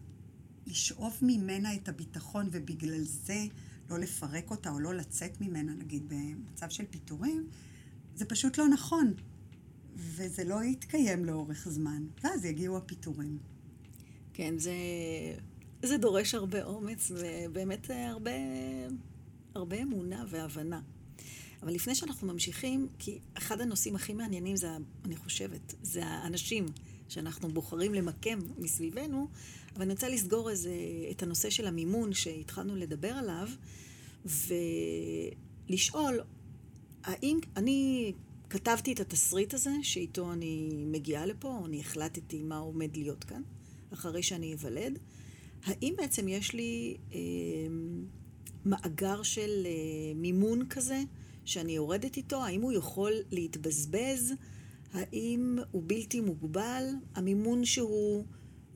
[0.67, 3.47] לשאוב ממנה את הביטחון ובגלל זה
[3.91, 7.49] לא לפרק אותה או לא לצאת ממנה, נגיד במצב של פיטורים,
[8.15, 9.15] זה פשוט לא נכון.
[9.97, 13.39] וזה לא יתקיים לאורך זמן, ואז יגיעו הפיטורים.
[14.33, 14.73] כן, זה,
[15.83, 18.31] זה דורש הרבה אומץ ובאמת הרבה,
[19.55, 20.81] הרבה אמונה והבנה.
[21.63, 24.69] אבל לפני שאנחנו ממשיכים, כי אחד הנושאים הכי מעניינים זה,
[25.05, 26.67] אני חושבת, זה האנשים
[27.09, 29.29] שאנחנו בוחרים למקם מסביבנו,
[29.79, 30.71] אבל אני רוצה לסגור איזה,
[31.11, 33.49] את הנושא של המימון שהתחלנו לדבר עליו,
[35.69, 36.21] ולשאול,
[37.05, 38.13] האם אני
[38.51, 43.43] כתבתי את התסריט הזה, שאיתו אני מגיעה לפה, או אני החלטתי מה עומד להיות כאן,
[43.93, 44.99] אחרי שאני אוולד,
[45.65, 47.19] האם בעצם יש לי אה,
[48.65, 51.03] מאגר של אה, מימון כזה,
[51.45, 54.33] שאני יורדת איתו, האם הוא יכול להתבזבז,
[54.93, 58.25] האם הוא בלתי מוגבל, המימון שהוא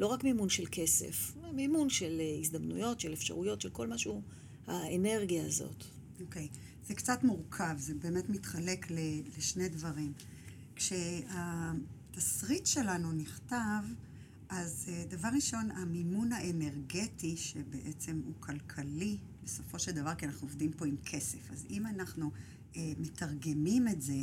[0.03, 4.23] לא רק מימון של כסף, מימון של אה, הזדמנויות, של אפשרויות, של כל משהו,
[4.67, 5.85] האנרגיה הזאת.
[6.21, 6.57] אוקיי, okay.
[6.87, 8.87] זה קצת מורכב, זה באמת מתחלק
[9.39, 10.13] לשני דברים.
[10.77, 13.83] כשהתסריט שלנו נכתב,
[14.49, 20.73] אז אה, דבר ראשון, המימון האנרגטי, שבעצם הוא כלכלי, בסופו של דבר, כי אנחנו עובדים
[20.73, 21.51] פה עם כסף.
[21.53, 22.31] אז אם אנחנו
[22.77, 24.23] אה, מתרגמים את זה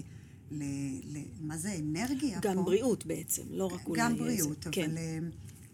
[0.51, 0.63] ל...
[1.03, 2.59] ל מה זה אנרגיה גם פה?
[2.59, 4.01] גם בריאות בעצם, לא רק אולי...
[4.01, 4.71] גם בריאות, זה, אבל...
[4.71, 4.91] כן.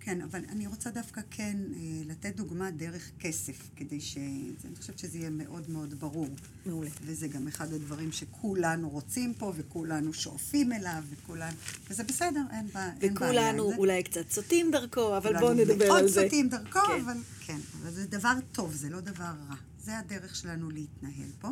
[0.06, 4.18] כן, אבל אני רוצה דווקא כן אה, לתת דוגמה דרך כסף, כדי ש...
[4.66, 6.30] אני חושבת שזה יהיה מאוד מאוד ברור.
[6.66, 6.90] מעולה.
[7.02, 11.58] וזה גם אחד הדברים שכולנו רוצים פה, וכולנו שואפים אליו, וכולנו...
[11.90, 12.92] וזה בסדר, אין, בעיה.
[13.02, 16.22] וכולנו אולי קצת סוטים דרכו, אבל בואו נדבר על זה.
[16.22, 17.02] מאוד סוטים דרכו, כן.
[17.06, 19.56] אבל כן, אבל זה דבר טוב, זה לא דבר רע.
[19.84, 21.50] זה הדרך שלנו להתנהל פה.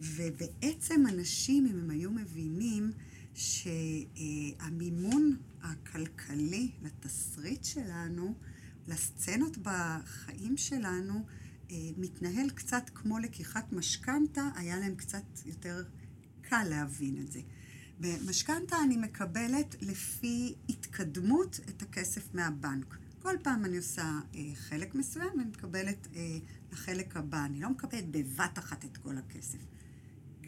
[0.00, 2.92] ובעצם אנשים, אם הם היו מבינים
[3.34, 8.34] שהמימון הכלכלי לתסריט שלנו,
[8.88, 11.24] לסצנות בחיים שלנו,
[11.70, 15.84] אה, מתנהל קצת כמו לקיחת משכנתה, היה להם קצת יותר
[16.42, 17.40] קל להבין את זה.
[18.00, 22.96] במשכנתה אני מקבלת לפי התקדמות את הכסף מהבנק.
[23.22, 26.38] כל פעם אני עושה אה, חלק מסוים ואני מקבלת אה,
[26.72, 27.44] לחלק הבא.
[27.44, 29.58] אני לא מקבלת בבת אחת את כל הכסף.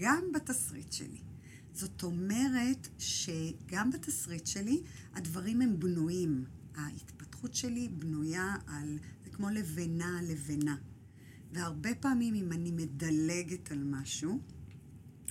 [0.01, 1.34] גם בתסריט שלי.
[1.75, 4.83] זאת אומרת שגם בתסריט שלי
[5.15, 6.45] הדברים הם בנויים.
[6.75, 10.77] ההתפתחות שלי בנויה על, זה כמו לבנה לבנה.
[11.53, 14.41] והרבה פעמים אם אני מדלגת על משהו,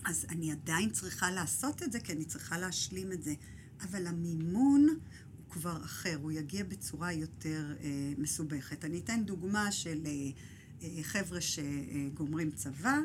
[0.05, 3.33] אז אני עדיין צריכה לעשות את זה, כי אני צריכה להשלים את זה.
[3.81, 4.87] אבל המימון
[5.37, 8.85] הוא כבר אחר, הוא יגיע בצורה יותר אה, מסובכת.
[8.85, 10.11] אני אתן דוגמה של אה,
[10.81, 12.99] אה, חבר'ה שגומרים צבא,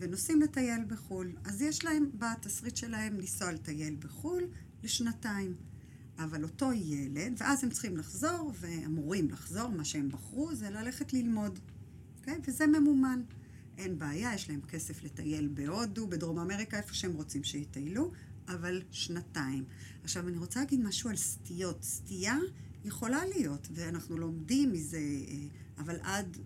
[0.00, 1.32] ונוסעים לטייל בחו"ל.
[1.44, 4.44] אז יש להם בתסריט שלהם לנסוע לטייל בחו"ל
[4.82, 5.54] לשנתיים.
[6.18, 11.58] אבל אותו ילד, ואז הם צריכים לחזור, ואמורים לחזור, מה שהם בחרו זה ללכת ללמוד.
[12.18, 12.34] אוקיי?
[12.34, 12.48] Okay?
[12.48, 13.22] וזה ממומן.
[13.78, 18.10] אין בעיה, יש להם כסף לטייל בהודו, בדרום אמריקה, איפה שהם רוצים שיטיילו,
[18.48, 19.64] אבל שנתיים.
[20.02, 21.82] עכשיו, אני רוצה להגיד משהו על סטיות.
[21.82, 22.38] סטייה
[22.84, 25.34] יכולה להיות, ואנחנו לומדים מזה, אה,
[25.78, 26.36] אבל עד,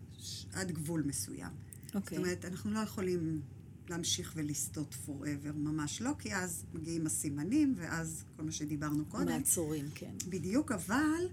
[0.53, 1.63] עד גבול מסוים.
[1.95, 1.97] Okay.
[1.97, 2.19] אוקיי.
[2.19, 3.41] זאת אומרת, אנחנו לא יכולים
[3.89, 9.27] להמשיך ולסטות forever, ממש לא, כי אז מגיעים הסימנים, ואז כל מה שדיברנו קודם.
[9.27, 10.15] מעצורים, כן.
[10.29, 11.29] בדיוק, אבל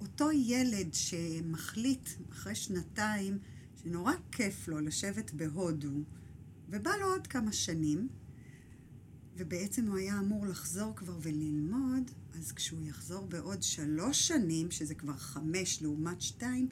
[0.00, 3.38] אותו ילד שמחליט אחרי שנתיים,
[3.82, 6.02] שנורא כיף לו לשבת בהודו,
[6.68, 8.08] ובא לו עוד כמה שנים,
[9.36, 15.16] ובעצם הוא היה אמור לחזור כבר וללמוד, אז כשהוא יחזור בעוד שלוש שנים, שזה כבר
[15.16, 16.68] חמש לעומת שתיים,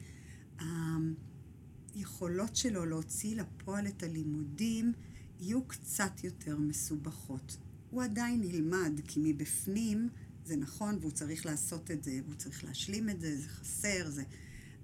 [1.93, 4.93] היכולות שלו להוציא לפועל את הלימודים
[5.39, 7.57] יהיו קצת יותר מסובכות.
[7.89, 10.09] הוא עדיין ילמד, כי מבפנים
[10.45, 14.23] זה נכון, והוא צריך לעשות את זה, והוא צריך להשלים את זה, זה חסר, זה...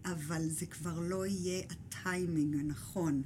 [0.05, 3.22] אבל זה כבר לא יהיה הטיימינג הנכון.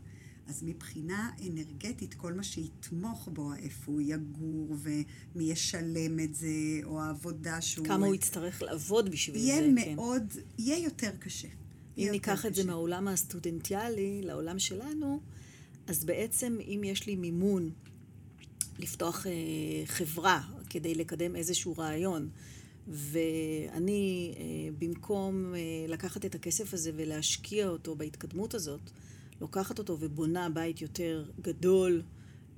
[0.48, 7.02] אז מבחינה אנרגטית, כל מה שיתמוך בו, איפה הוא יגור ומי ישלם את זה, או
[7.02, 7.88] העבודה שהוא...
[7.88, 9.96] כמה הוא יצטרך לעבוד בשביל יהיה זה, כן.
[9.96, 10.40] מאוד, כן.
[10.58, 11.48] יהיה יותר קשה.
[11.98, 12.46] אם ניקח.
[12.46, 15.20] את זה מהעולם הסטודנטיאלי לעולם שלנו,
[15.88, 17.70] אז בעצם אם יש לי מימון
[18.80, 19.32] לפתוח אה,
[19.86, 22.30] חברה כדי לקדם איזשהו רעיון,
[22.88, 24.44] ואני, אה,
[24.80, 28.82] במקום אה, לקחת את הכסף הזה ולהשקיע אותו בהתקדמות הזאת,
[29.41, 32.02] לוקחת אותו ובונה בית יותר גדול,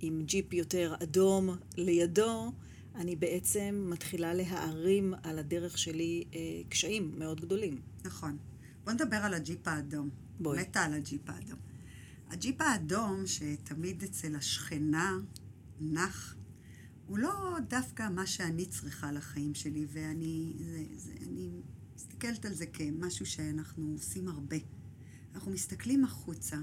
[0.01, 2.51] עם ג'יפ יותר אדום לידו,
[2.95, 7.81] אני בעצם מתחילה להערים על הדרך שלי אה, קשיים מאוד גדולים.
[8.05, 8.38] נכון.
[8.86, 10.09] בוא נדבר על הג'יפ האדום.
[10.39, 10.61] בואי.
[10.61, 11.59] מתה על הג'יפ האדום.
[12.29, 15.17] הג'יפ האדום, שתמיד אצל השכנה
[15.79, 16.36] נח,
[17.07, 21.49] הוא לא דווקא מה שאני צריכה לחיים שלי, ואני זה, זה, אני
[21.95, 24.57] מסתכלת על זה כמשהו שאנחנו עושים הרבה.
[25.36, 26.57] אנחנו מסתכלים החוצה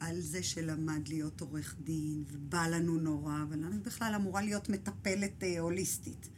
[0.00, 5.42] על זה שלמד להיות עורך דין, ובא לנו נורא, אבל אני בכלל אמורה להיות מטפלת
[5.42, 6.28] אה, הוליסטית,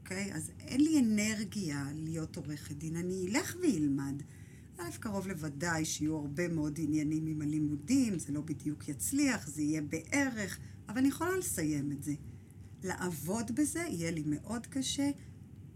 [0.00, 0.34] אוקיי?
[0.34, 4.22] אז אין לי אנרגיה להיות עורכת דין, אני אלך ואלמד.
[4.78, 9.82] א', קרוב לוודאי שיהיו הרבה מאוד עניינים עם הלימודים, זה לא בדיוק יצליח, זה יהיה
[9.82, 10.58] בערך,
[10.88, 12.14] אבל אני יכולה לסיים את זה.
[12.84, 15.10] לעבוד בזה יהיה לי מאוד קשה,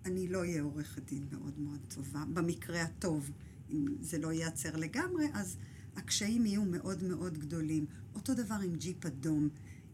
[0.05, 3.31] אני לא אהיה עורכת דין מאוד מאוד טובה, במקרה הטוב.
[3.71, 5.57] אם זה לא ייעצר לגמרי, אז
[5.97, 7.87] הקשיים יהיו מאוד מאוד גדולים.
[8.15, 9.49] אותו דבר עם ג'יפ אדום.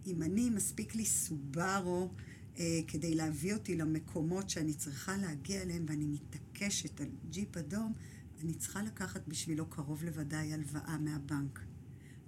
[0.07, 2.11] אם אני, מספיק לי סובארו
[2.59, 7.93] אה, כדי להביא אותי למקומות שאני צריכה להגיע אליהם, ואני מתעקשת על ג'יפ אדום,
[8.45, 11.61] אני צריכה לקחת בשבילו קרוב לוודאי הלוואה מהבנק.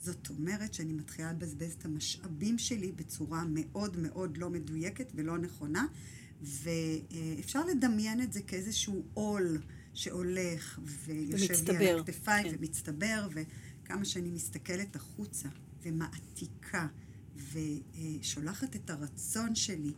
[0.00, 5.86] זאת אומרת שאני מתחילה לבזבז את המשאבים שלי בצורה מאוד מאוד לא מדויקת ולא נכונה,
[6.42, 9.58] ואפשר לדמיין את זה כאיזשהו עול
[9.94, 12.56] שהולך ויושב ומצטבר, לי על הכתפיים כן.
[12.58, 15.48] ומצטבר, וכמה שאני מסתכלת החוצה
[15.82, 16.86] ומעתיקה
[17.52, 19.92] ושולחת את הרצון שלי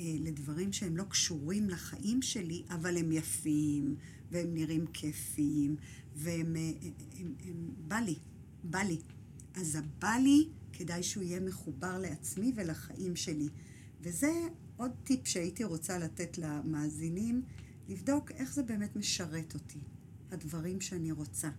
[0.00, 3.96] אה, לדברים שהם לא קשורים לחיים שלי, אבל הם יפים,
[4.32, 5.76] והם נראים כיפיים,
[6.14, 6.56] והם...
[6.56, 8.14] הם, הם, הם, בא לי,
[8.64, 8.98] בא לי.
[9.54, 13.48] אז הבא לי, כדאי שהוא יהיה מחובר לעצמי ולחיים שלי.
[14.00, 14.32] וזה
[14.76, 17.42] עוד טיפ שהייתי רוצה לתת למאזינים,
[17.88, 19.78] לבדוק איך זה באמת משרת אותי,
[20.30, 21.50] הדברים שאני רוצה.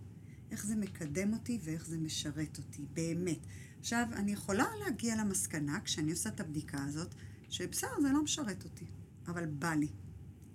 [0.50, 3.38] איך זה מקדם אותי ואיך זה משרת אותי, באמת.
[3.80, 7.14] עכשיו, אני יכולה להגיע למסקנה, כשאני עושה את הבדיקה הזאת,
[7.50, 8.84] שבסדר, זה לא משרת אותי,
[9.26, 9.88] אבל בא לי.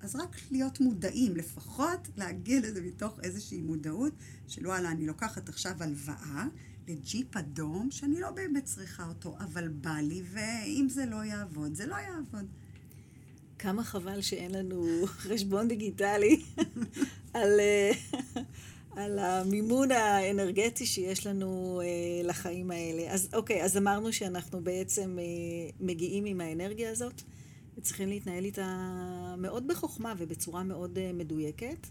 [0.01, 4.13] אז רק להיות מודעים, לפחות להגיע לזה מתוך איזושהי מודעות,
[4.47, 6.45] של וואלה, אני לוקחת עכשיו הלוואה
[6.87, 11.85] לג'יפ אדום, שאני לא באמת צריכה אותו, אבל בא לי, ואם זה לא יעבוד, זה
[11.85, 12.45] לא יעבוד.
[13.59, 14.85] כמה חבל שאין לנו
[15.27, 16.43] חשבון דיגיטלי
[17.33, 17.91] על, אה,
[19.01, 23.13] על המימון האנרגטי שיש לנו אה, לחיים האלה.
[23.13, 25.23] אז אוקיי, אז אמרנו שאנחנו בעצם אה,
[25.79, 27.21] מגיעים עם האנרגיה הזאת,
[27.79, 31.87] וצריכים להתנהל איתה מאוד בחוכמה ובצורה מאוד מדויקת.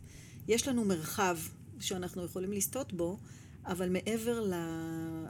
[0.49, 1.39] יש לנו מרחב
[1.81, 3.19] שאנחנו יכולים לסטות בו,
[3.67, 4.51] אבל מעבר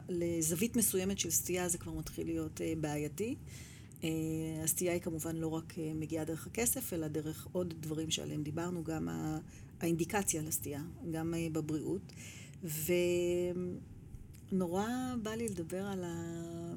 [0.09, 3.35] לזווית מסוימת של סטייה זה כבר מתחיל להיות בעייתי.
[4.03, 4.09] אה,
[4.63, 8.83] הסטייה היא כמובן לא רק אה, מגיעה דרך הכסף, אלא דרך עוד דברים שעליהם דיברנו,
[8.83, 9.09] גם
[9.79, 10.81] האינדיקציה לסטייה,
[11.11, 12.01] גם אה, בבריאות.
[14.51, 14.87] ונורא
[15.23, 16.73] בא לי לדבר על ה...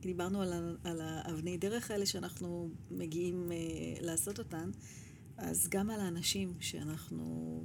[0.00, 0.76] דיברנו על.
[0.84, 3.52] על האבני דרך האלה שאנחנו מגיעים
[4.00, 4.70] לעשות אותן,
[5.36, 7.62] אז גם על האנשים שאנחנו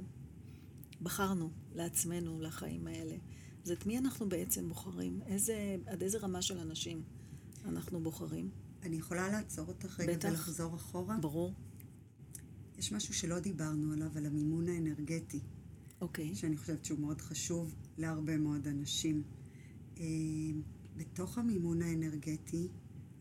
[1.02, 3.16] בחרנו לעצמנו, לחיים האלה.
[3.64, 5.20] אז את מי אנחנו בעצם בוחרים?
[5.26, 7.02] איזה, עד איזה רמה של אנשים
[7.64, 8.50] אנחנו בוחרים?
[8.82, 10.28] אני יכולה לעצור אותך רגע בטח.
[10.28, 11.18] ולחזור אחורה?
[11.18, 11.54] ברור.
[12.78, 15.40] יש משהו שלא דיברנו עליו, על המימון האנרגטי.
[16.00, 16.34] אוקיי.
[16.34, 19.22] שאני חושבת שהוא מאוד חשוב להרבה מאוד אנשים.
[20.96, 22.68] בתוך המימון האנרגטי,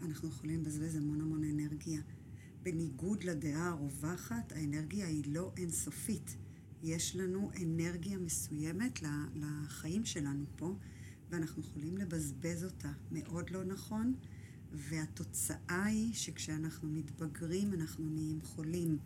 [0.01, 2.01] אנחנו יכולים לבזבז המון המון אנרגיה.
[2.63, 6.35] בניגוד לדעה הרווחת, האנרגיה היא לא אינסופית.
[6.83, 8.99] יש לנו אנרגיה מסוימת
[9.35, 10.75] לחיים שלנו פה,
[11.29, 14.13] ואנחנו יכולים לבזבז אותה מאוד לא נכון.
[14.73, 18.97] והתוצאה היא שכשאנחנו מתבגרים אנחנו נהיים חולים.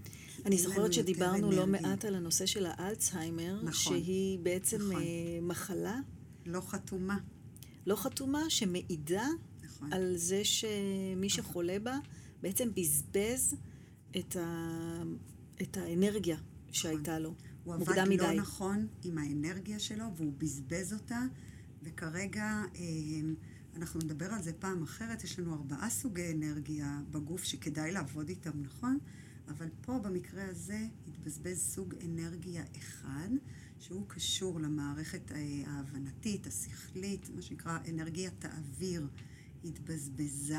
[0.46, 5.02] אני זוכרת שדיברנו לא מעט על הנושא של האלצהיימר, נכון, שהיא בעצם נכון.
[5.02, 6.00] אה, מחלה.
[6.46, 7.18] לא חתומה.
[7.86, 9.28] לא חתומה, שמעידה
[9.64, 9.94] נכון.
[9.94, 11.98] על זה שמי שחולה בה
[12.42, 13.56] בעצם בזבז
[14.18, 15.04] את, ה...
[15.62, 16.38] את האנרגיה
[16.72, 17.22] שהייתה נכון.
[17.22, 17.34] לו.
[17.64, 18.36] הוא עבד לא מדי.
[18.38, 21.22] נכון עם האנרגיה שלו והוא בזבז אותה,
[21.84, 22.64] וכרגע...
[22.76, 22.82] אה,
[23.76, 28.62] אנחנו נדבר על זה פעם אחרת, יש לנו ארבעה סוגי אנרגיה בגוף שכדאי לעבוד איתם,
[28.62, 28.98] נכון?
[29.48, 33.30] אבל פה במקרה הזה התבזבז סוג אנרגיה אחד,
[33.86, 35.32] שהוא קשור למערכת
[35.66, 39.08] ההבנתית, השכלית, מה שנקרא אנרגיית האוויר,
[39.66, 40.58] התבזבזה,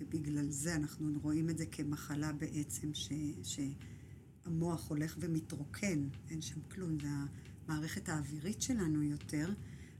[0.00, 7.00] ובגלל זה אנחנו רואים את זה כמחלה בעצם, ש, שהמוח הולך ומתרוקן, אין שם כלום,
[7.00, 7.08] זה
[7.66, 9.52] המערכת האווירית שלנו יותר,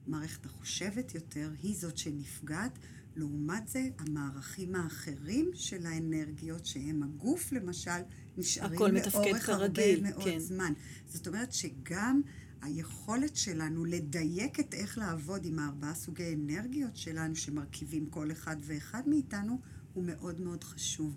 [0.06, 2.78] המערכת החושבת יותר, היא זאת שנפגעת.
[3.16, 8.00] לעומת זה, המערכים האחרים של האנרגיות, שהם הגוף למשל,
[8.36, 8.80] נשארים
[9.14, 10.38] לאורך הרבה מאוד כן.
[10.38, 10.72] זמן.
[11.06, 12.20] זאת אומרת שגם
[12.62, 19.08] היכולת שלנו לדייק את איך לעבוד עם הארבעה סוגי אנרגיות שלנו, שמרכיבים כל אחד ואחד
[19.08, 19.60] מאיתנו,
[19.92, 21.16] הוא מאוד מאוד חשוב.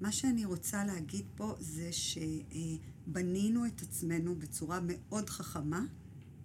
[0.00, 5.84] מה שאני רוצה להגיד פה זה שבנינו את עצמנו בצורה מאוד חכמה,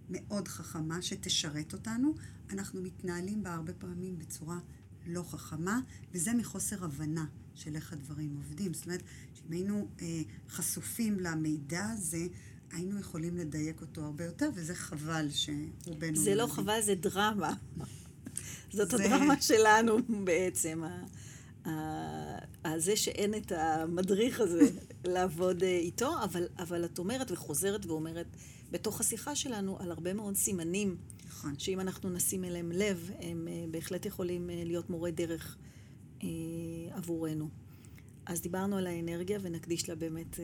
[0.10, 2.14] מאוד חכמה, שתשרת אותנו.
[2.50, 4.60] אנחנו מתנהלים בה הרבה פעמים בצורה
[5.08, 5.80] לא חכמה,
[6.14, 7.26] וזה מחוסר הבנה
[7.60, 8.74] של איך הדברים עובדים.
[8.74, 9.04] זאת אומרת,
[9.34, 12.28] שאם היינו אה, חשופים למידע הזה,
[12.72, 16.16] היינו יכולים לדייק אותו הרבה יותר, וזה חבל שרובנו...
[16.16, 17.54] זה לא חבל, זה דרמה.
[18.74, 19.06] זאת זה...
[19.06, 20.84] הדרמה שלנו בעצם.
[22.78, 24.70] זה שאין את המדריך הזה
[25.14, 28.26] לעבוד אה, איתו, אבל, אבל את אומרת וחוזרת ואומרת
[28.72, 30.98] בתוך השיחה שלנו על הרבה מאוד סימנים,
[31.28, 31.60] נכון.
[31.60, 35.58] שאם אנחנו נשים אליהם לב, הם אה, בהחלט יכולים אה, להיות מורי דרך
[36.92, 37.50] עבורנו.
[38.26, 40.40] אז דיברנו על האנרגיה ונקדיש לה באמת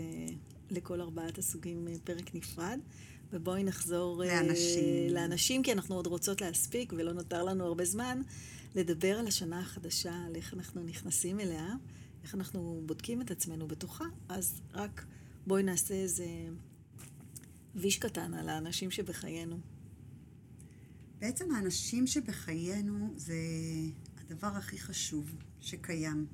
[0.70, 2.80] לכל ארבעת הסוגים פרק נפרד.
[3.34, 5.14] ובואי נחזור לאנשים.
[5.14, 8.22] לאנשים, כי אנחנו עוד רוצות להספיק ולא נותר לנו הרבה זמן.
[8.76, 11.76] לדבר על השנה החדשה, על איך אנחנו נכנסים אליה,
[12.24, 15.06] איך אנחנו בודקים את עצמנו בתוכה, אז רק
[15.48, 16.26] בואי נעשה איזה
[17.76, 19.58] ויש קטן על האנשים שבחיינו.
[21.20, 23.36] בעצם האנשים שבחיינו זה
[24.18, 25.36] הדבר הכי חשוב
[25.66, 26.26] שקיים.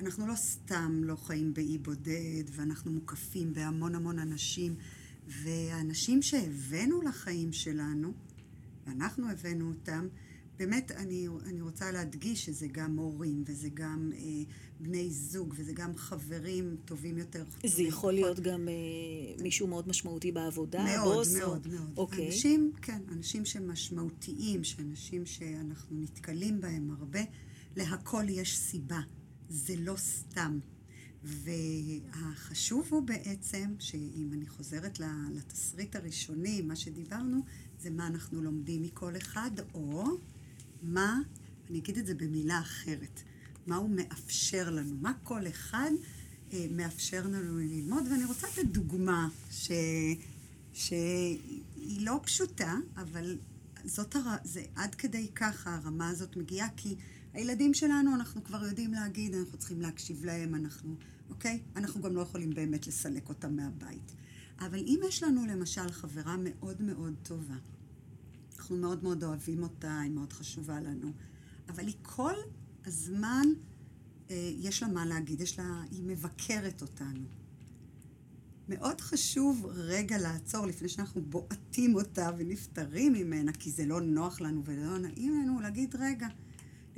[0.00, 4.74] אנחנו לא סתם לא חיים באי בודד, ואנחנו מוקפים בהמון המון אנשים,
[5.26, 8.12] והאנשים שהבאנו לחיים שלנו,
[8.86, 10.08] ואנחנו הבאנו אותם,
[10.58, 14.42] באמת, אני, אני רוצה להדגיש שזה גם הורים, וזה גם אה,
[14.80, 17.44] בני זוג, וזה גם חברים טובים יותר.
[17.66, 21.36] זה יכול להיות גם אה, מישהו מאוד משמעותי בעבודה, מאוד, בוס?
[21.36, 21.72] מאוד, או...
[21.72, 21.92] מאוד.
[21.96, 22.26] אוקיי.
[22.26, 27.20] אנשים, כן, אנשים שמשמעותיים, שאנשים שאנחנו נתקלים בהם הרבה,
[27.78, 29.00] להכל יש סיבה.
[29.48, 30.58] זה לא סתם.
[31.22, 35.00] והחשוב הוא בעצם, שאם אני חוזרת
[35.34, 37.44] לתסריט הראשוני, מה שדיברנו,
[37.80, 40.04] זה מה אנחנו לומדים מכל אחד, או
[40.82, 41.20] מה,
[41.70, 43.22] אני אגיד את זה במילה אחרת,
[43.66, 45.90] מה הוא מאפשר לנו, מה כל אחד
[46.52, 49.70] אה, מאפשר לנו ללמוד, ואני רוצה לתת דוגמה ש...
[50.72, 53.38] שהיא לא פשוטה, אבל
[53.84, 54.36] זאת הר...
[54.44, 56.96] זה עד כדי ככה הרמה הזאת מגיעה, כי
[57.38, 60.94] הילדים שלנו, אנחנו כבר יודעים להגיד, אנחנו צריכים להקשיב להם, אנחנו,
[61.30, 61.60] אוקיי?
[61.76, 64.12] אנחנו גם לא יכולים באמת לסלק אותם מהבית.
[64.60, 67.54] אבל אם יש לנו למשל חברה מאוד מאוד טובה,
[68.56, 71.12] אנחנו מאוד מאוד אוהבים אותה, היא מאוד חשובה לנו.
[71.68, 72.34] אבל היא כל
[72.86, 73.46] הזמן,
[74.30, 77.24] אה, יש לה מה להגיד, יש לה, היא מבקרת אותנו.
[78.68, 84.62] מאוד חשוב רגע לעצור לפני שאנחנו בועטים אותה ונפטרים ממנה, כי זה לא נוח לנו
[84.64, 86.26] ולא נעים לנו, להגיד רגע,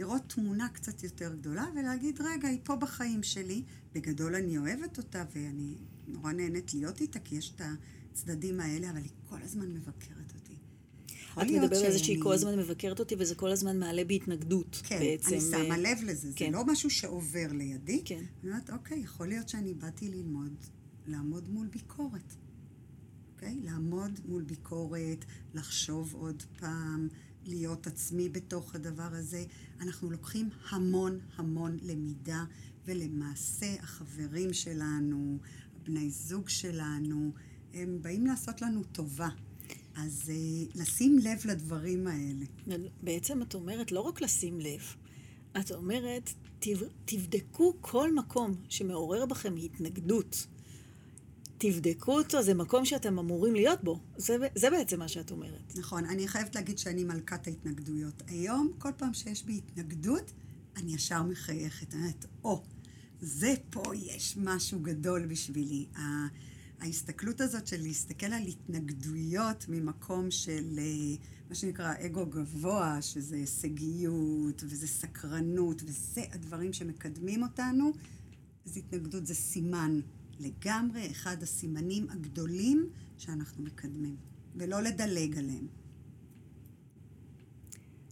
[0.00, 5.24] לראות תמונה קצת יותר גדולה ולהגיד רגע, היא פה בחיים שלי, בגדול אני אוהבת אותה
[5.34, 5.74] ואני
[6.06, 7.60] נורא נהנית להיות איתה, כי יש את
[8.12, 10.40] הצדדים האלה, אבל היא כל הזמן מבקרת את
[11.50, 15.30] מדברת על זה שהיא כל הזמן מבקרת אותי, וזה כל הזמן מעלה בהתנגדות כן, בעצם.
[15.30, 16.44] כן, אני שמה לב לזה, כן.
[16.44, 18.02] זה לא משהו שעובר לידי.
[18.04, 18.24] כן.
[18.42, 20.54] אני אומרת, אוקיי, יכול להיות שאני באתי ללמוד,
[21.06, 22.34] לעמוד מול ביקורת.
[23.34, 23.60] אוקיי?
[23.62, 25.24] לעמוד מול ביקורת,
[25.54, 27.08] לחשוב עוד פעם,
[27.44, 29.44] להיות עצמי בתוך הדבר הזה.
[29.80, 32.44] אנחנו לוקחים המון המון למידה,
[32.84, 35.38] ולמעשה החברים שלנו,
[35.82, 37.32] בני זוג שלנו,
[37.74, 39.28] הם באים לעשות לנו טובה.
[39.96, 42.44] אז uh, לשים לב לדברים האלה.
[43.02, 44.80] בעצם את אומרת לא רק לשים לב,
[45.60, 46.30] את אומרת,
[47.04, 50.46] תבדקו כל מקום שמעורר בכם התנגדות.
[51.60, 54.00] תבדקו אותו, זה מקום שאתם אמורים להיות בו.
[54.16, 55.72] זה, זה בעצם מה שאת אומרת.
[55.76, 58.22] נכון, אני חייבת להגיד שאני מלכת ההתנגדויות.
[58.26, 60.32] היום, כל פעם שיש בי התנגדות,
[60.76, 61.94] אני ישר מחייכת.
[61.94, 62.62] אני אומרת, או,
[63.20, 65.86] זה פה יש משהו גדול בשבילי.
[66.80, 71.16] ההסתכלות הזאת של להסתכל על התנגדויות ממקום של אה,
[71.48, 77.92] מה שנקרא אגו גבוה, שזה הישגיות וזה סקרנות וזה הדברים שמקדמים אותנו,
[78.66, 80.00] אז התנגדות זה סימן
[80.40, 84.16] לגמרי אחד הסימנים הגדולים שאנחנו מקדמים,
[84.56, 85.66] ולא לדלג עליהם.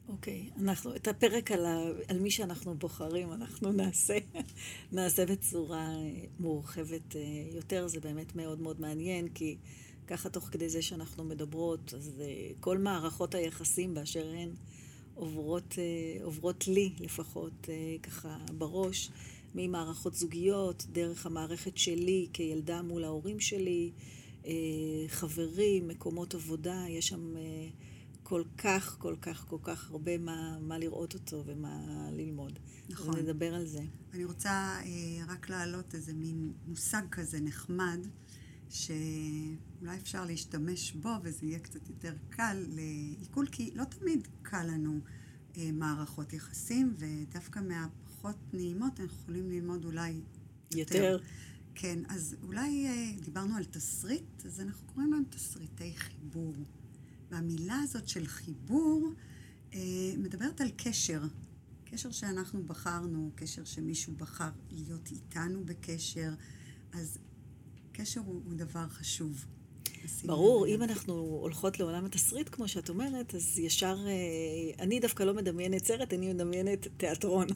[0.09, 0.61] אוקיי, okay.
[0.61, 4.18] אנחנו, את הפרק על, ה, על מי שאנחנו בוחרים, אנחנו נעשה,
[4.93, 5.89] נעשה בצורה
[6.41, 7.20] מורחבת אה,
[7.53, 7.89] יותר.
[7.89, 9.57] זה באמת מאוד מאוד מעניין, כי
[10.07, 14.51] ככה תוך כדי זה שאנחנו מדברות, אז אה, כל מערכות היחסים באשר הן
[15.14, 17.68] עוברות, אה, עוברות לי לפחות
[18.03, 19.11] ככה בראש,
[19.55, 23.92] ממערכות זוגיות, דרך המערכת שלי כילדה מול ההורים שלי,
[25.09, 27.34] חברים, מקומות עבודה, יש שם...
[28.28, 32.59] כל כך, כל כך, כל כך הרבה מה, מה לראות אותו ומה ללמוד.
[32.88, 33.14] נכון.
[33.18, 33.80] ונדבר על זה.
[34.12, 37.99] אני רוצה אה, רק להעלות איזה מין מושג כזה נחמד,
[38.70, 45.01] שאולי אפשר להשתמש בו וזה יהיה קצת יותר קל לעיכול, כי לא תמיד קל לנו
[45.57, 47.61] אה, מערכות יחסים, ודווקא
[48.19, 50.21] מהפחות נעימות אנחנו יכולים ללמוד אולי
[50.75, 50.95] יותר.
[50.95, 51.19] יותר.
[51.75, 56.55] כן, אז אולי אה, דיברנו על תסריט, אז אנחנו קוראים להם תסריטי חיבור.
[57.31, 59.12] והמילה הזאת של חיבור
[59.75, 59.81] אה,
[60.19, 61.23] מדברת על קשר.
[61.85, 66.35] קשר שאנחנו בחרנו, קשר שמישהו בחר להיות איתנו בקשר,
[66.93, 67.19] אז
[67.93, 69.47] קשר הוא, הוא דבר חשוב.
[70.24, 75.34] ברור, אם אנחנו הולכות לעולם התסריט, כמו שאת אומרת, אז ישר, אה, אני דווקא לא
[75.34, 77.46] מדמיינת סרט, אני מדמיינת תיאטרון.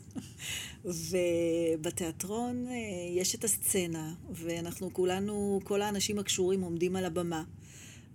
[0.84, 2.74] ובתיאטרון אה,
[3.16, 7.44] יש את הסצנה, ואנחנו כולנו, כל האנשים הקשורים עומדים על הבמה.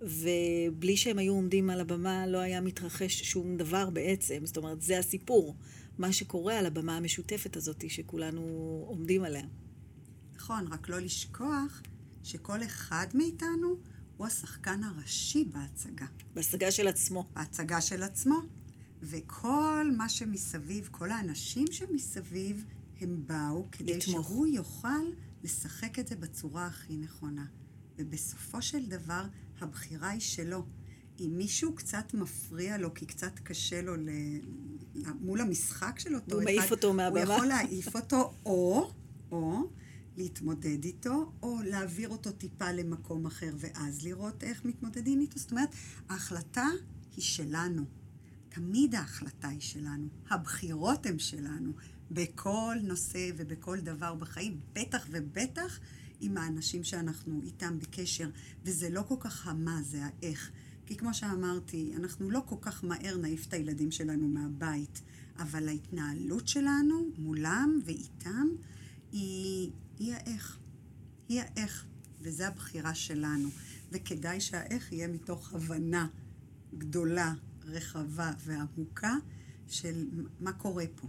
[0.00, 4.46] ובלי שהם היו עומדים על הבמה לא היה מתרחש שום דבר בעצם.
[4.46, 5.54] זאת אומרת, זה הסיפור,
[5.98, 8.42] מה שקורה על הבמה המשותפת הזאת שכולנו
[8.88, 9.44] עומדים עליה.
[10.36, 11.82] נכון, רק לא לשכוח
[12.24, 13.76] שכל אחד מאיתנו
[14.18, 16.06] הוא השחקן הראשי בהצגה.
[16.34, 17.28] בהצגה של עצמו.
[17.34, 18.40] בהצגה של עצמו.
[19.02, 22.64] וכל מה שמסביב, כל האנשים שמסביב,
[23.00, 24.26] הם באו כדי לתמוך.
[24.26, 25.02] שהוא יוכל
[25.44, 27.46] לשחק את זה בצורה הכי נכונה.
[27.98, 29.24] ובסופו של דבר,
[29.60, 30.64] הבחירה היא שלו.
[31.20, 34.08] אם מישהו קצת מפריע לו, כי קצת קשה לו ל...
[35.20, 37.24] מול המשחק של אותו אחד, הוא מעיף אותו מהבמה.
[37.24, 38.92] הוא יכול להעיף אותו, או,
[39.30, 39.70] או
[40.18, 45.38] להתמודד איתו, או להעביר אותו טיפה למקום אחר, ואז לראות איך מתמודדים איתו.
[45.38, 45.68] זאת אומרת,
[46.08, 46.66] ההחלטה
[47.16, 47.84] היא שלנו.
[48.48, 50.08] תמיד ההחלטה היא שלנו.
[50.30, 51.72] הבחירות הן שלנו.
[52.10, 55.80] בכל נושא ובכל דבר בחיים, בטח ובטח
[56.20, 58.30] עם האנשים שאנחנו איתם בקשר,
[58.64, 60.50] וזה לא כל כך המה, זה האיך.
[60.86, 65.02] כי כמו שאמרתי, אנחנו לא כל כך מהר נעיף את הילדים שלנו מהבית,
[65.38, 68.46] אבל ההתנהלות שלנו מולם ואיתם
[69.12, 70.58] היא, היא האיך.
[71.28, 71.86] היא האיך,
[72.20, 73.48] וזו הבחירה שלנו.
[73.92, 76.06] וכדאי שהאיך יהיה מתוך הבנה
[76.78, 77.34] גדולה,
[77.64, 79.14] רחבה ועמוקה
[79.68, 80.08] של
[80.40, 81.08] מה קורה פה.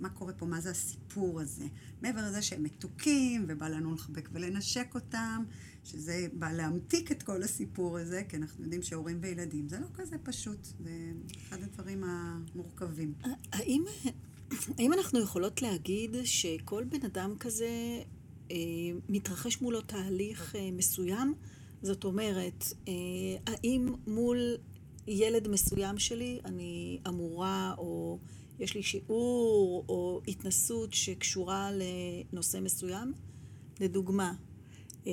[0.00, 1.66] מה קורה פה, מה זה הסיפור הזה.
[2.02, 5.44] מעבר לזה שהם מתוקים, ובא לנו לחבק ולנשק אותם,
[5.84, 10.16] שזה בא להמתיק את כל הסיפור הזה, כי אנחנו יודעים שהורים וילדים זה לא כזה
[10.22, 11.12] פשוט, זה
[11.48, 13.14] אחד הדברים המורכבים.
[13.52, 13.84] האם,
[14.78, 17.68] האם אנחנו יכולות להגיד שכל בן אדם כזה
[19.08, 21.34] מתרחש מולו תהליך אה, מסוים?
[21.82, 22.92] זאת אומרת, אה,
[23.46, 24.56] האם מול
[25.06, 28.18] ילד מסוים שלי אני אמורה או...
[28.58, 33.12] יש לי שיעור או התנסות שקשורה לנושא מסוים.
[33.80, 34.32] לדוגמה,
[35.06, 35.12] אה,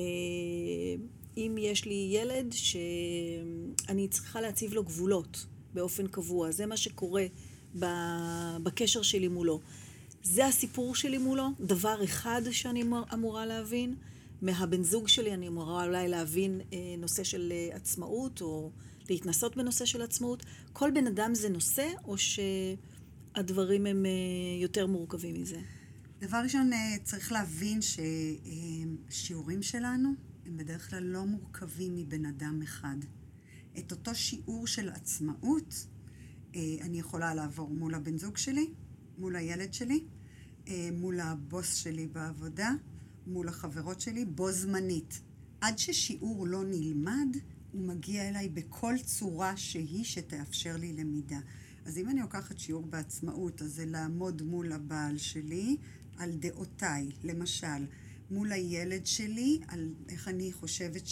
[1.36, 7.26] אם יש לי ילד שאני צריכה להציב לו גבולות באופן קבוע, זה מה שקורה
[8.62, 9.60] בקשר שלי מולו.
[10.24, 13.94] זה הסיפור שלי מולו, דבר אחד שאני אמורה להבין.
[14.42, 18.70] מהבן זוג שלי אני אמורה אולי להבין אה, נושא של אה, עצמאות, או
[19.10, 20.46] להתנסות בנושא של עצמאות.
[20.72, 22.38] כל בן אדם זה נושא, או ש...
[23.34, 24.10] הדברים הם אה,
[24.62, 25.60] יותר מורכבים מזה?
[26.20, 27.80] דבר ראשון, אה, צריך להבין
[29.10, 30.08] ששיעורים שלנו
[30.46, 32.96] הם בדרך כלל לא מורכבים מבן אדם אחד.
[33.78, 35.86] את אותו שיעור של עצמאות
[36.54, 38.70] אה, אני יכולה לעבור מול הבן זוג שלי,
[39.18, 40.04] מול הילד שלי,
[40.92, 42.70] מול הבוס שלי בעבודה,
[43.26, 45.20] מול החברות שלי, בו זמנית.
[45.60, 47.36] עד ששיעור לא נלמד,
[47.72, 51.38] הוא מגיע אליי בכל צורה שהיא שתאפשר לי למידה.
[51.84, 55.76] אז אם אני לוקחת שיעור בעצמאות, אז זה לעמוד מול הבעל שלי
[56.16, 57.86] על דעותיי, למשל,
[58.30, 61.02] מול הילד שלי, על איך אני חושבת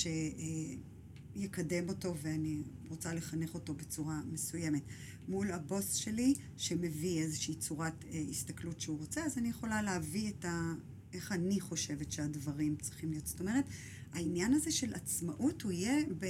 [1.35, 4.83] שיקדם אותו ואני רוצה לחנך אותו בצורה מסוימת.
[5.29, 10.45] מול הבוס שלי, שמביא איזושהי צורת אה, הסתכלות שהוא רוצה, אז אני יכולה להביא את
[10.45, 10.73] ה...
[11.13, 13.27] איך אני חושבת שהדברים צריכים להיות.
[13.27, 13.65] זאת אומרת,
[14.13, 16.25] העניין הזה של עצמאות, הוא יהיה ב...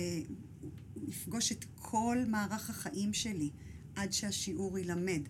[0.60, 0.70] הוא
[1.08, 3.50] יפגוש את כל מערך החיים שלי.
[3.94, 5.22] עד שהשיעור יילמד.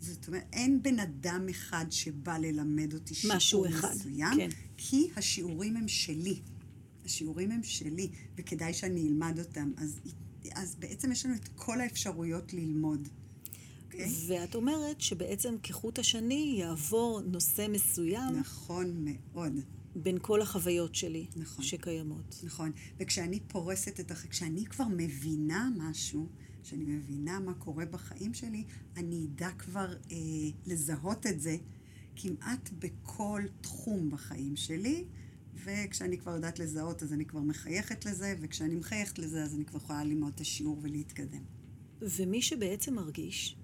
[0.00, 4.48] זאת אומרת, אין בן אדם אחד שבא ללמד אותי שיעור אחד, מסוים, כן.
[4.76, 6.40] כי השיעורים הם שלי.
[7.04, 9.72] השיעורים הם שלי, וכדאי שאני אלמד אותם.
[9.76, 10.00] אז,
[10.54, 13.08] אז בעצם יש לנו את כל האפשרויות ללמוד.
[13.84, 14.10] אוקיי.
[14.26, 18.36] ואת אומרת שבעצם כחוט השני יעבור נושא מסוים.
[18.36, 19.52] נכון מאוד.
[19.96, 21.64] בין כל החוויות שלי נכון.
[21.64, 22.40] שקיימות.
[22.42, 22.72] נכון.
[22.98, 26.28] וכשאני פורסת את החיים, כשאני כבר מבינה משהו,
[26.62, 28.64] כשאני מבינה מה קורה בחיים שלי,
[28.96, 30.16] אני אדע כבר אה,
[30.66, 31.56] לזהות את זה
[32.16, 35.04] כמעט בכל תחום בחיים שלי,
[35.64, 39.76] וכשאני כבר יודעת לזהות אז אני כבר מחייכת לזה, וכשאני מחייכת לזה אז אני כבר
[39.76, 41.42] יכולה ללמוד את השיעור ולהתקדם.
[42.00, 43.56] ומי שבעצם מרגיש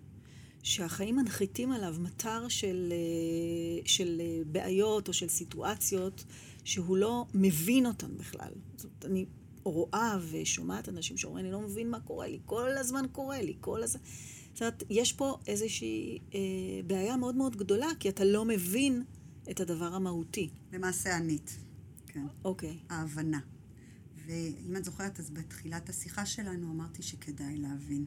[0.62, 6.24] שהחיים מנחיתים עליו מטר של, אה, של אה, בעיות או של סיטואציות
[6.64, 8.52] שהוא לא מבין אותן בכלל.
[8.76, 9.26] זאת אני
[9.64, 13.82] רואה ושומעת אנשים שאומרים, אני לא מבין מה קורה לי, כל הזמן קורה לי, כל
[13.82, 14.00] הזמן...
[14.52, 16.40] זאת אומרת, יש פה איזושהי אה,
[16.86, 19.02] בעיה מאוד מאוד גדולה, כי אתה לא מבין
[19.50, 20.48] את הדבר המהותי.
[20.72, 21.56] למעשה ענית,
[22.16, 22.26] כן.
[22.44, 22.78] אוקיי.
[22.88, 23.40] ההבנה.
[24.26, 28.04] ואם את זוכרת, אז בתחילת השיחה שלנו אמרתי שכדאי להבין.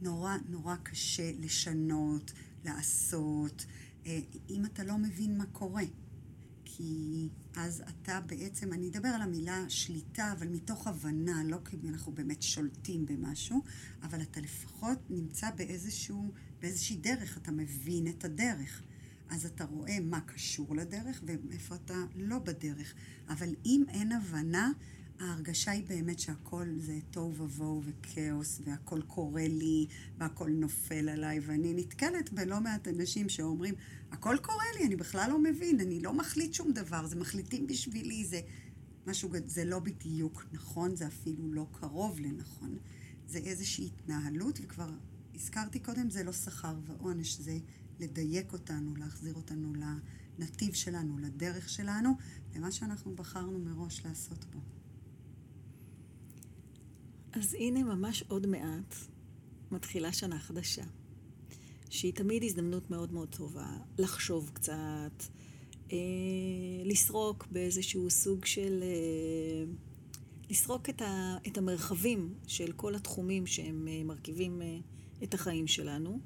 [0.00, 2.32] נורא נורא קשה לשנות,
[2.64, 3.66] לעשות,
[4.06, 5.84] אה, אם אתה לא מבין מה קורה.
[6.64, 12.12] כי אז אתה בעצם, אני אדבר על המילה שליטה, אבל מתוך הבנה, לא כי אנחנו
[12.12, 13.62] באמת שולטים במשהו,
[14.02, 18.82] אבל אתה לפחות נמצא באיזשהו, באיזושהי דרך, אתה מבין את הדרך.
[19.30, 22.94] אז אתה רואה מה קשור לדרך ואיפה אתה לא בדרך.
[23.28, 24.70] אבל אם אין הבנה,
[25.20, 29.86] ההרגשה היא באמת שהכל זה תוהו ובוהו וכאוס, והכל קורה לי,
[30.18, 33.74] והכל נופל עליי, ואני נתקלת בלא מעט אנשים שאומרים,
[34.12, 38.24] הכל קורה לי, אני בכלל לא מבין, אני לא מחליט שום דבר, זה מחליטים בשבילי,
[38.24, 38.40] זה
[39.06, 42.78] משהו, זה לא בדיוק נכון, זה אפילו לא קרוב לנכון.
[43.26, 44.90] זה איזושהי התנהלות, וכבר
[45.34, 47.58] הזכרתי קודם, זה לא שכר ועונש, זה
[48.00, 49.72] לדייק אותנו, להחזיר אותנו
[50.38, 52.10] לנתיב שלנו, לדרך שלנו,
[52.54, 54.58] למה שאנחנו בחרנו מראש לעשות בו.
[57.32, 58.94] אז הנה ממש עוד מעט
[59.70, 60.84] מתחילה שנה חדשה,
[61.90, 65.22] שהיא תמיד הזדמנות מאוד מאוד טובה לחשוב קצת,
[65.92, 65.98] אה,
[66.84, 68.82] לסרוק באיזשהו סוג של...
[68.82, 69.72] אה,
[70.50, 74.78] לסרוק את, ה, את המרחבים של כל התחומים שהם אה, מרכיבים אה,
[75.22, 76.20] את החיים שלנו,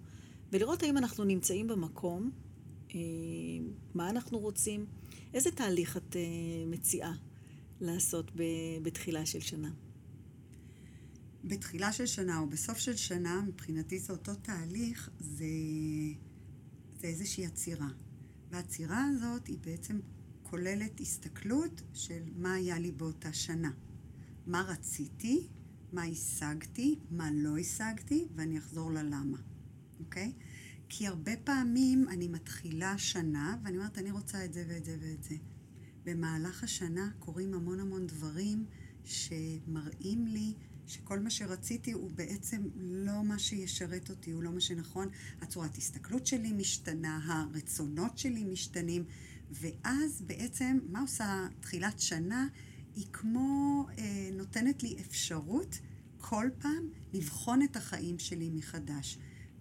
[0.53, 2.31] ולראות האם אנחנו נמצאים במקום,
[2.95, 3.01] אה,
[3.95, 4.87] מה אנחנו רוצים,
[5.35, 6.23] איזה תהליך את אה,
[6.67, 7.13] מציעה
[7.81, 8.31] לעשות
[8.83, 9.71] בתחילה של שנה.
[11.45, 15.45] בתחילה של שנה או בסוף של שנה, מבחינתי זה אותו תהליך, זה,
[17.01, 17.89] זה איזושהי עצירה.
[18.51, 20.01] והעצירה הזאת היא בעצם
[20.43, 23.71] כוללת הסתכלות של מה היה לי באותה שנה.
[24.47, 25.49] מה רציתי,
[25.93, 29.39] מה השגתי, מה לא השגתי, ואני אחזור ללמה,
[30.01, 30.33] אוקיי?
[30.89, 35.23] כי הרבה פעמים אני מתחילה שנה, ואני אומרת, אני רוצה את זה ואת זה ואת
[35.23, 35.37] זה.
[36.05, 38.65] במהלך השנה קורים המון המון דברים
[39.05, 40.55] שמראים לי
[40.87, 45.09] שכל מה שרציתי הוא בעצם לא מה שישרת אותי, הוא לא מה שנכון.
[45.41, 49.05] הצורת הסתכלות שלי משתנה, הרצונות שלי משתנים,
[49.51, 52.47] ואז בעצם, מה עושה תחילת שנה?
[52.97, 55.79] היא כמו אה, נותנת לי אפשרות
[56.19, 59.19] כל פעם לבחון את החיים שלי מחדש.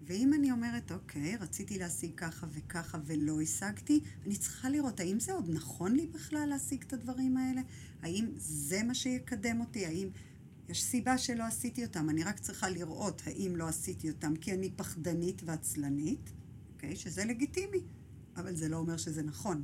[0.10, 5.34] ואם אני אומרת, אוקיי, רציתי להשיג ככה וככה ולא השגתי, אני צריכה לראות האם זה
[5.34, 7.62] עוד נכון לי בכלל להשיג את הדברים האלה?
[8.02, 9.86] האם זה מה שיקדם אותי?
[9.86, 10.10] האם
[10.70, 14.72] יש סיבה שלא עשיתי אותם, אני רק צריכה לראות האם לא עשיתי אותם כי אני
[14.76, 16.32] פחדנית ועצלנית,
[16.74, 16.96] אוקיי?
[16.96, 17.82] שזה לגיטימי,
[18.38, 19.64] אבל זה לא אומר שזה נכון.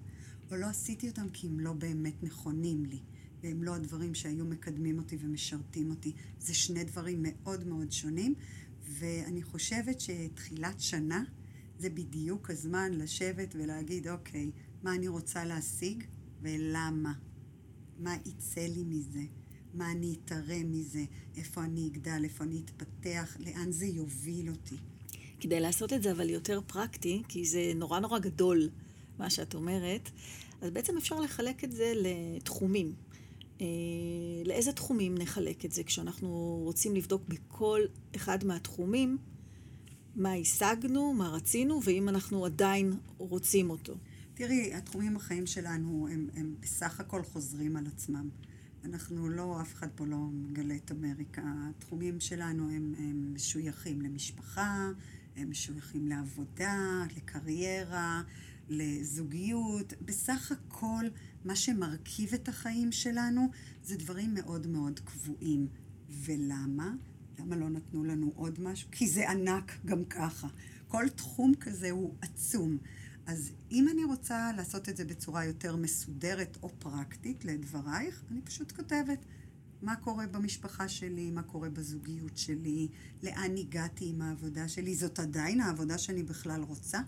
[0.51, 2.99] או לא עשיתי אותם כי הם לא באמת נכונים לי,
[3.43, 6.13] והם לא הדברים שהיו מקדמים אותי ומשרתים אותי.
[6.39, 8.35] זה שני דברים מאוד מאוד שונים,
[8.87, 11.23] ואני חושבת שתחילת שנה
[11.79, 14.51] זה בדיוק הזמן לשבת ולהגיד, אוקיי,
[14.83, 16.03] מה אני רוצה להשיג
[16.41, 17.13] ולמה?
[17.99, 19.23] מה יצא לי מזה?
[19.73, 21.03] מה אני אתרם מזה,
[21.37, 24.75] איפה אני אגדל, איפה אני אתפתח, לאן זה יוביל אותי.
[25.39, 28.69] כדי לעשות את זה אבל יותר פרקטי, כי זה נורא נורא גדול,
[29.19, 30.09] מה שאת אומרת,
[30.61, 32.93] אז בעצם אפשר לחלק את זה לתחומים.
[33.61, 33.67] אה,
[34.45, 37.81] לאיזה תחומים נחלק את זה כשאנחנו רוצים לבדוק בכל
[38.15, 39.17] אחד מהתחומים
[40.15, 43.93] מה השגנו, מה רצינו, ואם אנחנו עדיין רוצים אותו.
[44.33, 48.29] תראי, התחומים בחיים שלנו הם, הם בסך הכל חוזרים על עצמם.
[48.85, 51.41] אנחנו לא, אף אחד פה לא מגלה את אמריקה.
[51.69, 54.89] התחומים שלנו הם, הם משויכים למשפחה,
[55.35, 58.21] הם משויכים לעבודה, לקריירה,
[58.69, 59.93] לזוגיות.
[60.01, 61.05] בסך הכל,
[61.45, 63.49] מה שמרכיב את החיים שלנו
[63.83, 65.67] זה דברים מאוד מאוד קבועים.
[66.09, 66.93] ולמה?
[67.39, 68.89] למה לא נתנו לנו עוד משהו?
[68.91, 70.47] כי זה ענק גם ככה.
[70.87, 72.77] כל תחום כזה הוא עצום.
[73.25, 78.71] אז אם אני רוצה לעשות את זה בצורה יותר מסודרת או פרקטית לדברייך, אני פשוט
[78.71, 79.25] כותבת
[79.81, 82.87] מה קורה במשפחה שלי, מה קורה בזוגיות שלי,
[83.23, 84.95] לאן הגעתי עם העבודה שלי.
[84.95, 87.01] זאת עדיין העבודה שאני בכלל רוצה?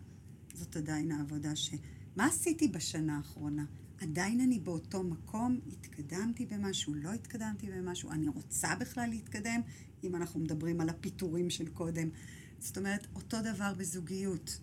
[0.57, 1.73] זאת עדיין העבודה ש...
[2.15, 3.65] מה עשיתי בשנה האחרונה?
[4.01, 9.61] עדיין אני באותו מקום, התקדמתי במשהו, לא התקדמתי במשהו, אני רוצה בכלל להתקדם,
[10.03, 12.09] אם אנחנו מדברים על הפיטורים של קודם.
[12.59, 14.59] זאת אומרת, אותו דבר בזוגיות.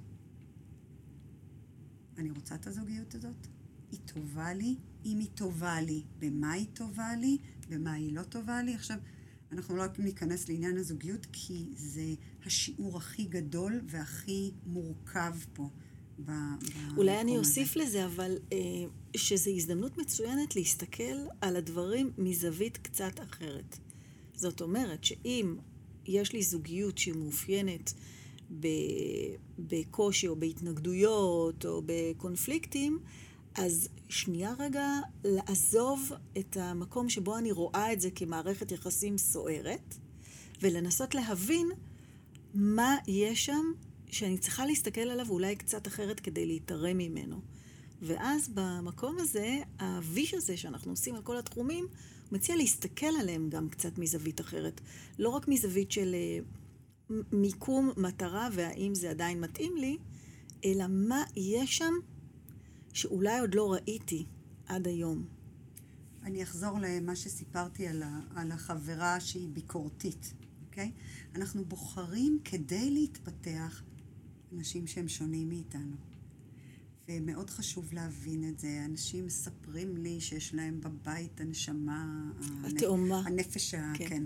[2.18, 3.46] אני רוצה את הזוגיות הזאת?
[3.90, 4.76] היא טובה לי?
[5.04, 7.38] אם היא טובה לי, במה היא טובה לי?
[7.68, 8.74] במה היא לא טובה לי?
[8.74, 8.98] עכשיו,
[9.54, 12.14] אנחנו לא ניכנס לעניין הזוגיות, כי זה
[12.46, 15.68] השיעור הכי גדול והכי מורכב פה.
[16.96, 18.58] אולי אני אוסיף לזה, אבל אה,
[19.16, 23.78] שזו הזדמנות מצוינת להסתכל על הדברים מזווית קצת אחרת.
[24.34, 25.56] זאת אומרת שאם
[26.06, 27.94] יש לי זוגיות שהיא מאופיינת
[29.58, 32.98] בקושי או בהתנגדויות או בקונפליקטים,
[33.54, 34.86] אז שנייה רגע
[35.24, 39.94] לעזוב את המקום שבו אני רואה את זה כמערכת יחסים סוערת,
[40.62, 41.70] ולנסות להבין
[42.54, 43.72] מה יש שם
[44.10, 47.40] שאני צריכה להסתכל עליו אולי קצת אחרת כדי להתערם ממנו.
[48.02, 51.86] ואז במקום הזה, הוויש הזה שאנחנו עושים על כל התחומים,
[52.32, 54.80] מציע להסתכל עליהם גם קצת מזווית אחרת.
[55.18, 56.38] לא רק מזווית של אה,
[57.32, 59.96] מיקום, מטרה, והאם זה עדיין מתאים לי,
[60.64, 61.94] אלא מה יש שם
[62.94, 64.26] שאולי עוד לא ראיתי
[64.66, 65.24] עד היום.
[66.22, 70.34] אני אחזור למה שסיפרתי על, ה, על החברה שהיא ביקורתית,
[70.66, 70.92] אוקיי?
[71.34, 73.82] אנחנו בוחרים כדי להתפתח
[74.52, 75.96] אנשים שהם שונים מאיתנו.
[77.08, 78.82] ומאוד חשוב להבין את זה.
[78.84, 82.30] אנשים מספרים לי שיש להם בבית הנשמה...
[82.64, 83.22] התאומה.
[83.26, 83.92] הנפש ה...
[83.94, 84.08] כן.
[84.08, 84.24] כן.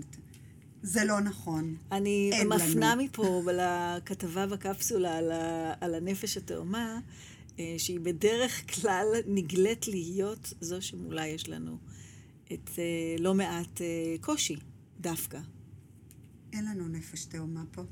[0.81, 1.75] זה לא נכון.
[1.91, 6.99] אני מפנה מפה לכתבה בקפסולה על, ה, על הנפש התאומה,
[7.77, 11.77] שהיא בדרך כלל נגלית להיות זו שמולה יש לנו
[12.53, 14.55] את אה, לא מעט אה, קושי,
[14.99, 15.39] דווקא.
[16.53, 17.83] אין לנו נפש תאומה פה.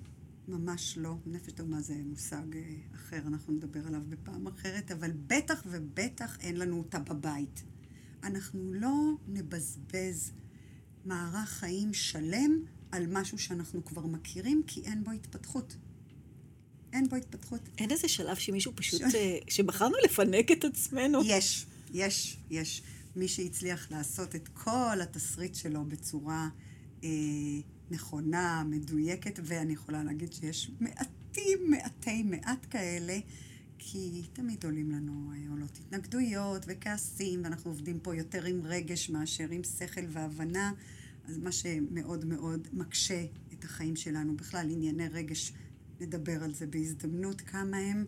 [0.47, 1.15] ממש לא.
[1.25, 2.45] נפש תאומה זה מושג
[2.95, 7.63] אחר, אנחנו נדבר עליו בפעם אחרת, אבל בטח ובטח אין לנו אותה בבית.
[8.23, 8.93] אנחנו לא
[9.27, 10.31] נבזבז
[11.05, 12.59] מערך חיים שלם
[12.91, 15.77] על משהו שאנחנו כבר מכירים, כי אין בו התפתחות.
[16.97, 17.61] אין בו התפתחות.
[17.77, 19.15] אין איזה שלב שמישהו פשוט, ש...
[19.15, 21.19] אה, שבחרנו לפנק את עצמנו?
[21.25, 22.81] יש, יש, יש.
[23.15, 26.49] מי שהצליח לעשות את כל התסריט שלו בצורה
[27.03, 27.09] אה,
[27.91, 33.19] נכונה, מדויקת, ואני יכולה להגיד שיש מעטים, מעטי מעט כאלה,
[33.77, 39.47] כי תמיד עולים לנו, אה, עולות התנגדויות וכעסים, ואנחנו עובדים פה יותר עם רגש מאשר
[39.51, 40.71] עם שכל והבנה.
[41.27, 45.53] אז מה שמאוד מאוד מקשה את החיים שלנו, בכלל ענייני רגש,
[45.99, 48.05] נדבר על זה בהזדמנות, כמה הם,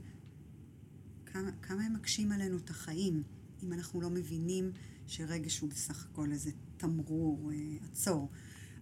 [1.26, 3.24] כמה, כמה הם מקשים עלינו את החיים,
[3.64, 4.72] אם אנחנו לא מבינים
[5.08, 7.58] שרגש הוא בסך הכל איזה תמרור, אה,
[7.92, 8.30] עצור.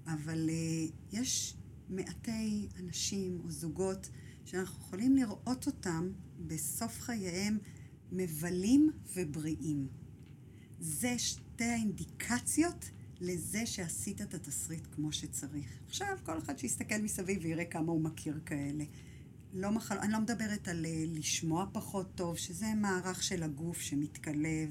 [0.05, 1.57] אבל אה, יש
[1.89, 4.09] מעטי אנשים או זוגות
[4.45, 6.11] שאנחנו יכולים לראות אותם
[6.47, 7.57] בסוף חייהם
[8.11, 9.87] מבלים ובריאים.
[10.79, 12.89] זה שתי האינדיקציות
[13.21, 15.65] לזה שעשית את התסריט כמו שצריך.
[15.87, 18.83] עכשיו, כל אחד שיסתכל מסביב ויראה כמה הוא מכיר כאלה.
[19.53, 19.97] לא מחל...
[19.97, 24.65] אני לא מדברת על אה, לשמוע פחות טוב, שזה מערך של הגוף שמתכלה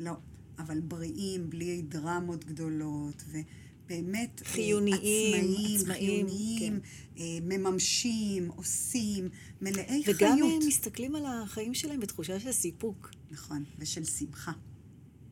[0.00, 0.12] ולא,
[0.58, 7.18] אבל בריאים, בלי דרמות גדולות, ובאמת אה, חיוניים, עצמאים, עצמאים חיוניים, כן.
[7.18, 9.28] אה, מממשים, עושים,
[9.60, 10.52] מלאי וגם חיות.
[10.52, 13.10] וגם מסתכלים על החיים שלהם בתחושה של סיפוק.
[13.30, 14.52] נכון, ושל שמחה.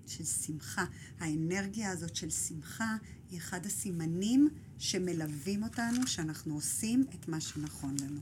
[0.09, 0.85] של שמחה.
[1.19, 2.97] האנרגיה הזאת של שמחה
[3.31, 4.49] היא אחד הסימנים
[4.79, 8.21] שמלווים אותנו, שאנחנו עושים את מה שנכון לנו.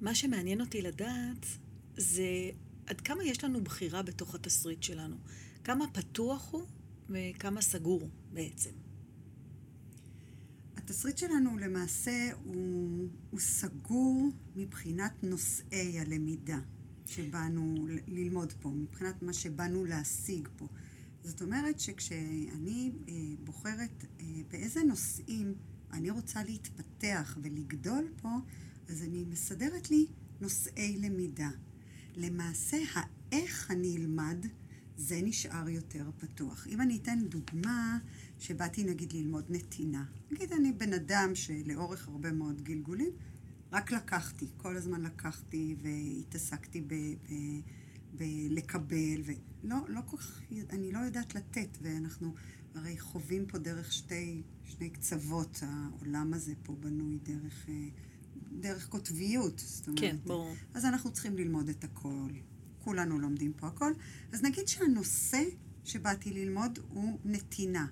[0.00, 1.46] מה שמעניין אותי לדעת
[1.96, 2.50] זה
[2.86, 5.16] עד כמה יש לנו בחירה בתוך התסריט שלנו.
[5.64, 6.62] כמה פתוח הוא
[7.08, 8.70] וכמה סגור בעצם.
[10.76, 16.58] התסריט שלנו למעשה הוא, הוא סגור מבחינת נושאי הלמידה.
[17.06, 20.68] שבאנו ללמוד פה, מבחינת מה שבאנו להשיג פה.
[21.24, 25.54] זאת אומרת שכשאני אה, בוחרת אה, באיזה נושאים
[25.94, 28.28] אני רוצה להתפתח ולגדול פה,
[28.88, 30.06] אז אני מסדרת לי
[30.40, 31.50] נושאי למידה.
[32.16, 34.46] למעשה, האיך אני אלמד,
[34.96, 36.66] זה נשאר יותר פתוח.
[36.66, 37.98] אם אני אתן דוגמה
[38.38, 40.04] שבאתי נגיד ללמוד נתינה.
[40.30, 43.10] נגיד אני בן אדם שלאורך הרבה מאוד גלגולים
[43.74, 46.94] רק לקחתי, כל הזמן לקחתי והתעסקתי ב...
[46.94, 47.34] ב
[48.16, 52.34] בלקבל, ולא לא כל כך, אני לא יודעת לתת, ואנחנו
[52.74, 57.88] הרי חווים פה דרך שתי, שני קצוות, העולם הזה פה בנוי דרך, אה,
[58.52, 60.00] דרך קוטביות, זאת אומרת.
[60.00, 60.54] כן, ברור.
[60.74, 62.30] אז אנחנו צריכים ללמוד את הכל,
[62.78, 63.92] כולנו לומדים פה הכל.
[64.32, 65.42] אז נגיד שהנושא
[65.84, 67.86] שבאתי ללמוד הוא נתינה.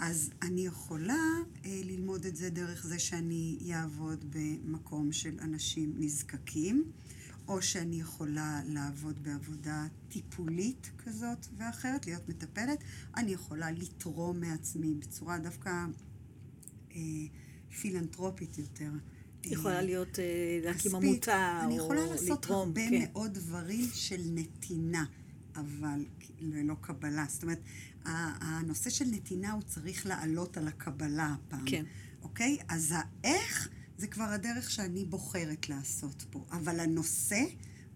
[0.00, 1.24] אז אני יכולה
[1.64, 6.92] אה, ללמוד את זה דרך זה שאני אעבוד במקום של אנשים נזקקים,
[7.48, 12.78] או שאני יכולה לעבוד בעבודה טיפולית כזאת ואחרת, להיות מטפלת.
[13.16, 15.86] אני יכולה לתרום מעצמי בצורה דווקא
[16.92, 17.00] אה,
[17.80, 18.90] פילנטרופית יותר.
[19.44, 21.64] יכולה להיות, אה, להקים עמותה, או לתרום.
[21.64, 23.04] אני יכולה לעשות הרבה כן.
[23.12, 25.04] מאוד דברים של נתינה,
[25.56, 26.04] אבל
[26.40, 27.24] ללא קבלה.
[27.28, 27.60] זאת אומרת,
[28.04, 31.64] הנושא של נתינה הוא צריך לעלות על הקבלה הפעם.
[31.66, 31.84] כן.
[32.22, 32.58] אוקיי?
[32.68, 36.44] אז האיך זה כבר הדרך שאני בוחרת לעשות פה.
[36.50, 37.40] אבל הנושא,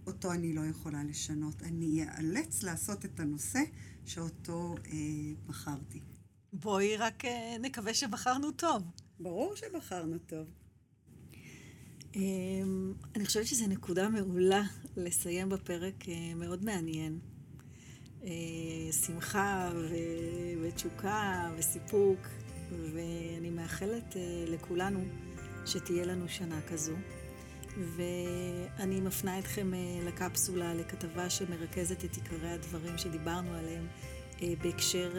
[0.07, 1.63] אותו אני לא יכולה לשנות.
[1.63, 3.61] אני אאלץ לעשות את הנושא
[4.05, 4.99] שאותו אה,
[5.47, 6.01] בחרתי.
[6.53, 8.83] בואי רק אה, נקווה שבחרנו טוב.
[9.21, 10.47] ברור שבחרנו טוב.
[12.17, 14.63] אמ, אני חושבת שזו נקודה מעולה
[14.97, 17.19] לסיים בפרק אה, מאוד מעניין.
[18.27, 19.71] אה, שמחה
[20.63, 22.19] ותשוקה וסיפוק,
[22.71, 25.05] ואני מאחלת אה, לכולנו
[25.67, 26.95] שתהיה לנו שנה כזו.
[27.97, 29.71] ואני מפנה אתכם
[30.07, 33.87] לקפסולה, לכתבה שמרכזת את עיקרי הדברים שדיברנו עליהם
[34.63, 35.13] בהקשר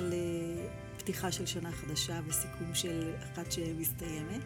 [0.95, 4.41] לפתיחה של שנה חדשה וסיכום של אחת שמסתיימת.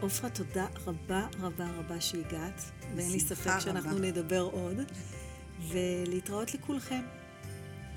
[0.00, 4.00] עופרה, תודה רבה רבה רבה שהגעת, ואין לי ספק שאנחנו רבה.
[4.00, 4.76] נדבר עוד,
[5.68, 7.19] ולהתראות לכולכם.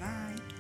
[0.04, 0.53] Bye.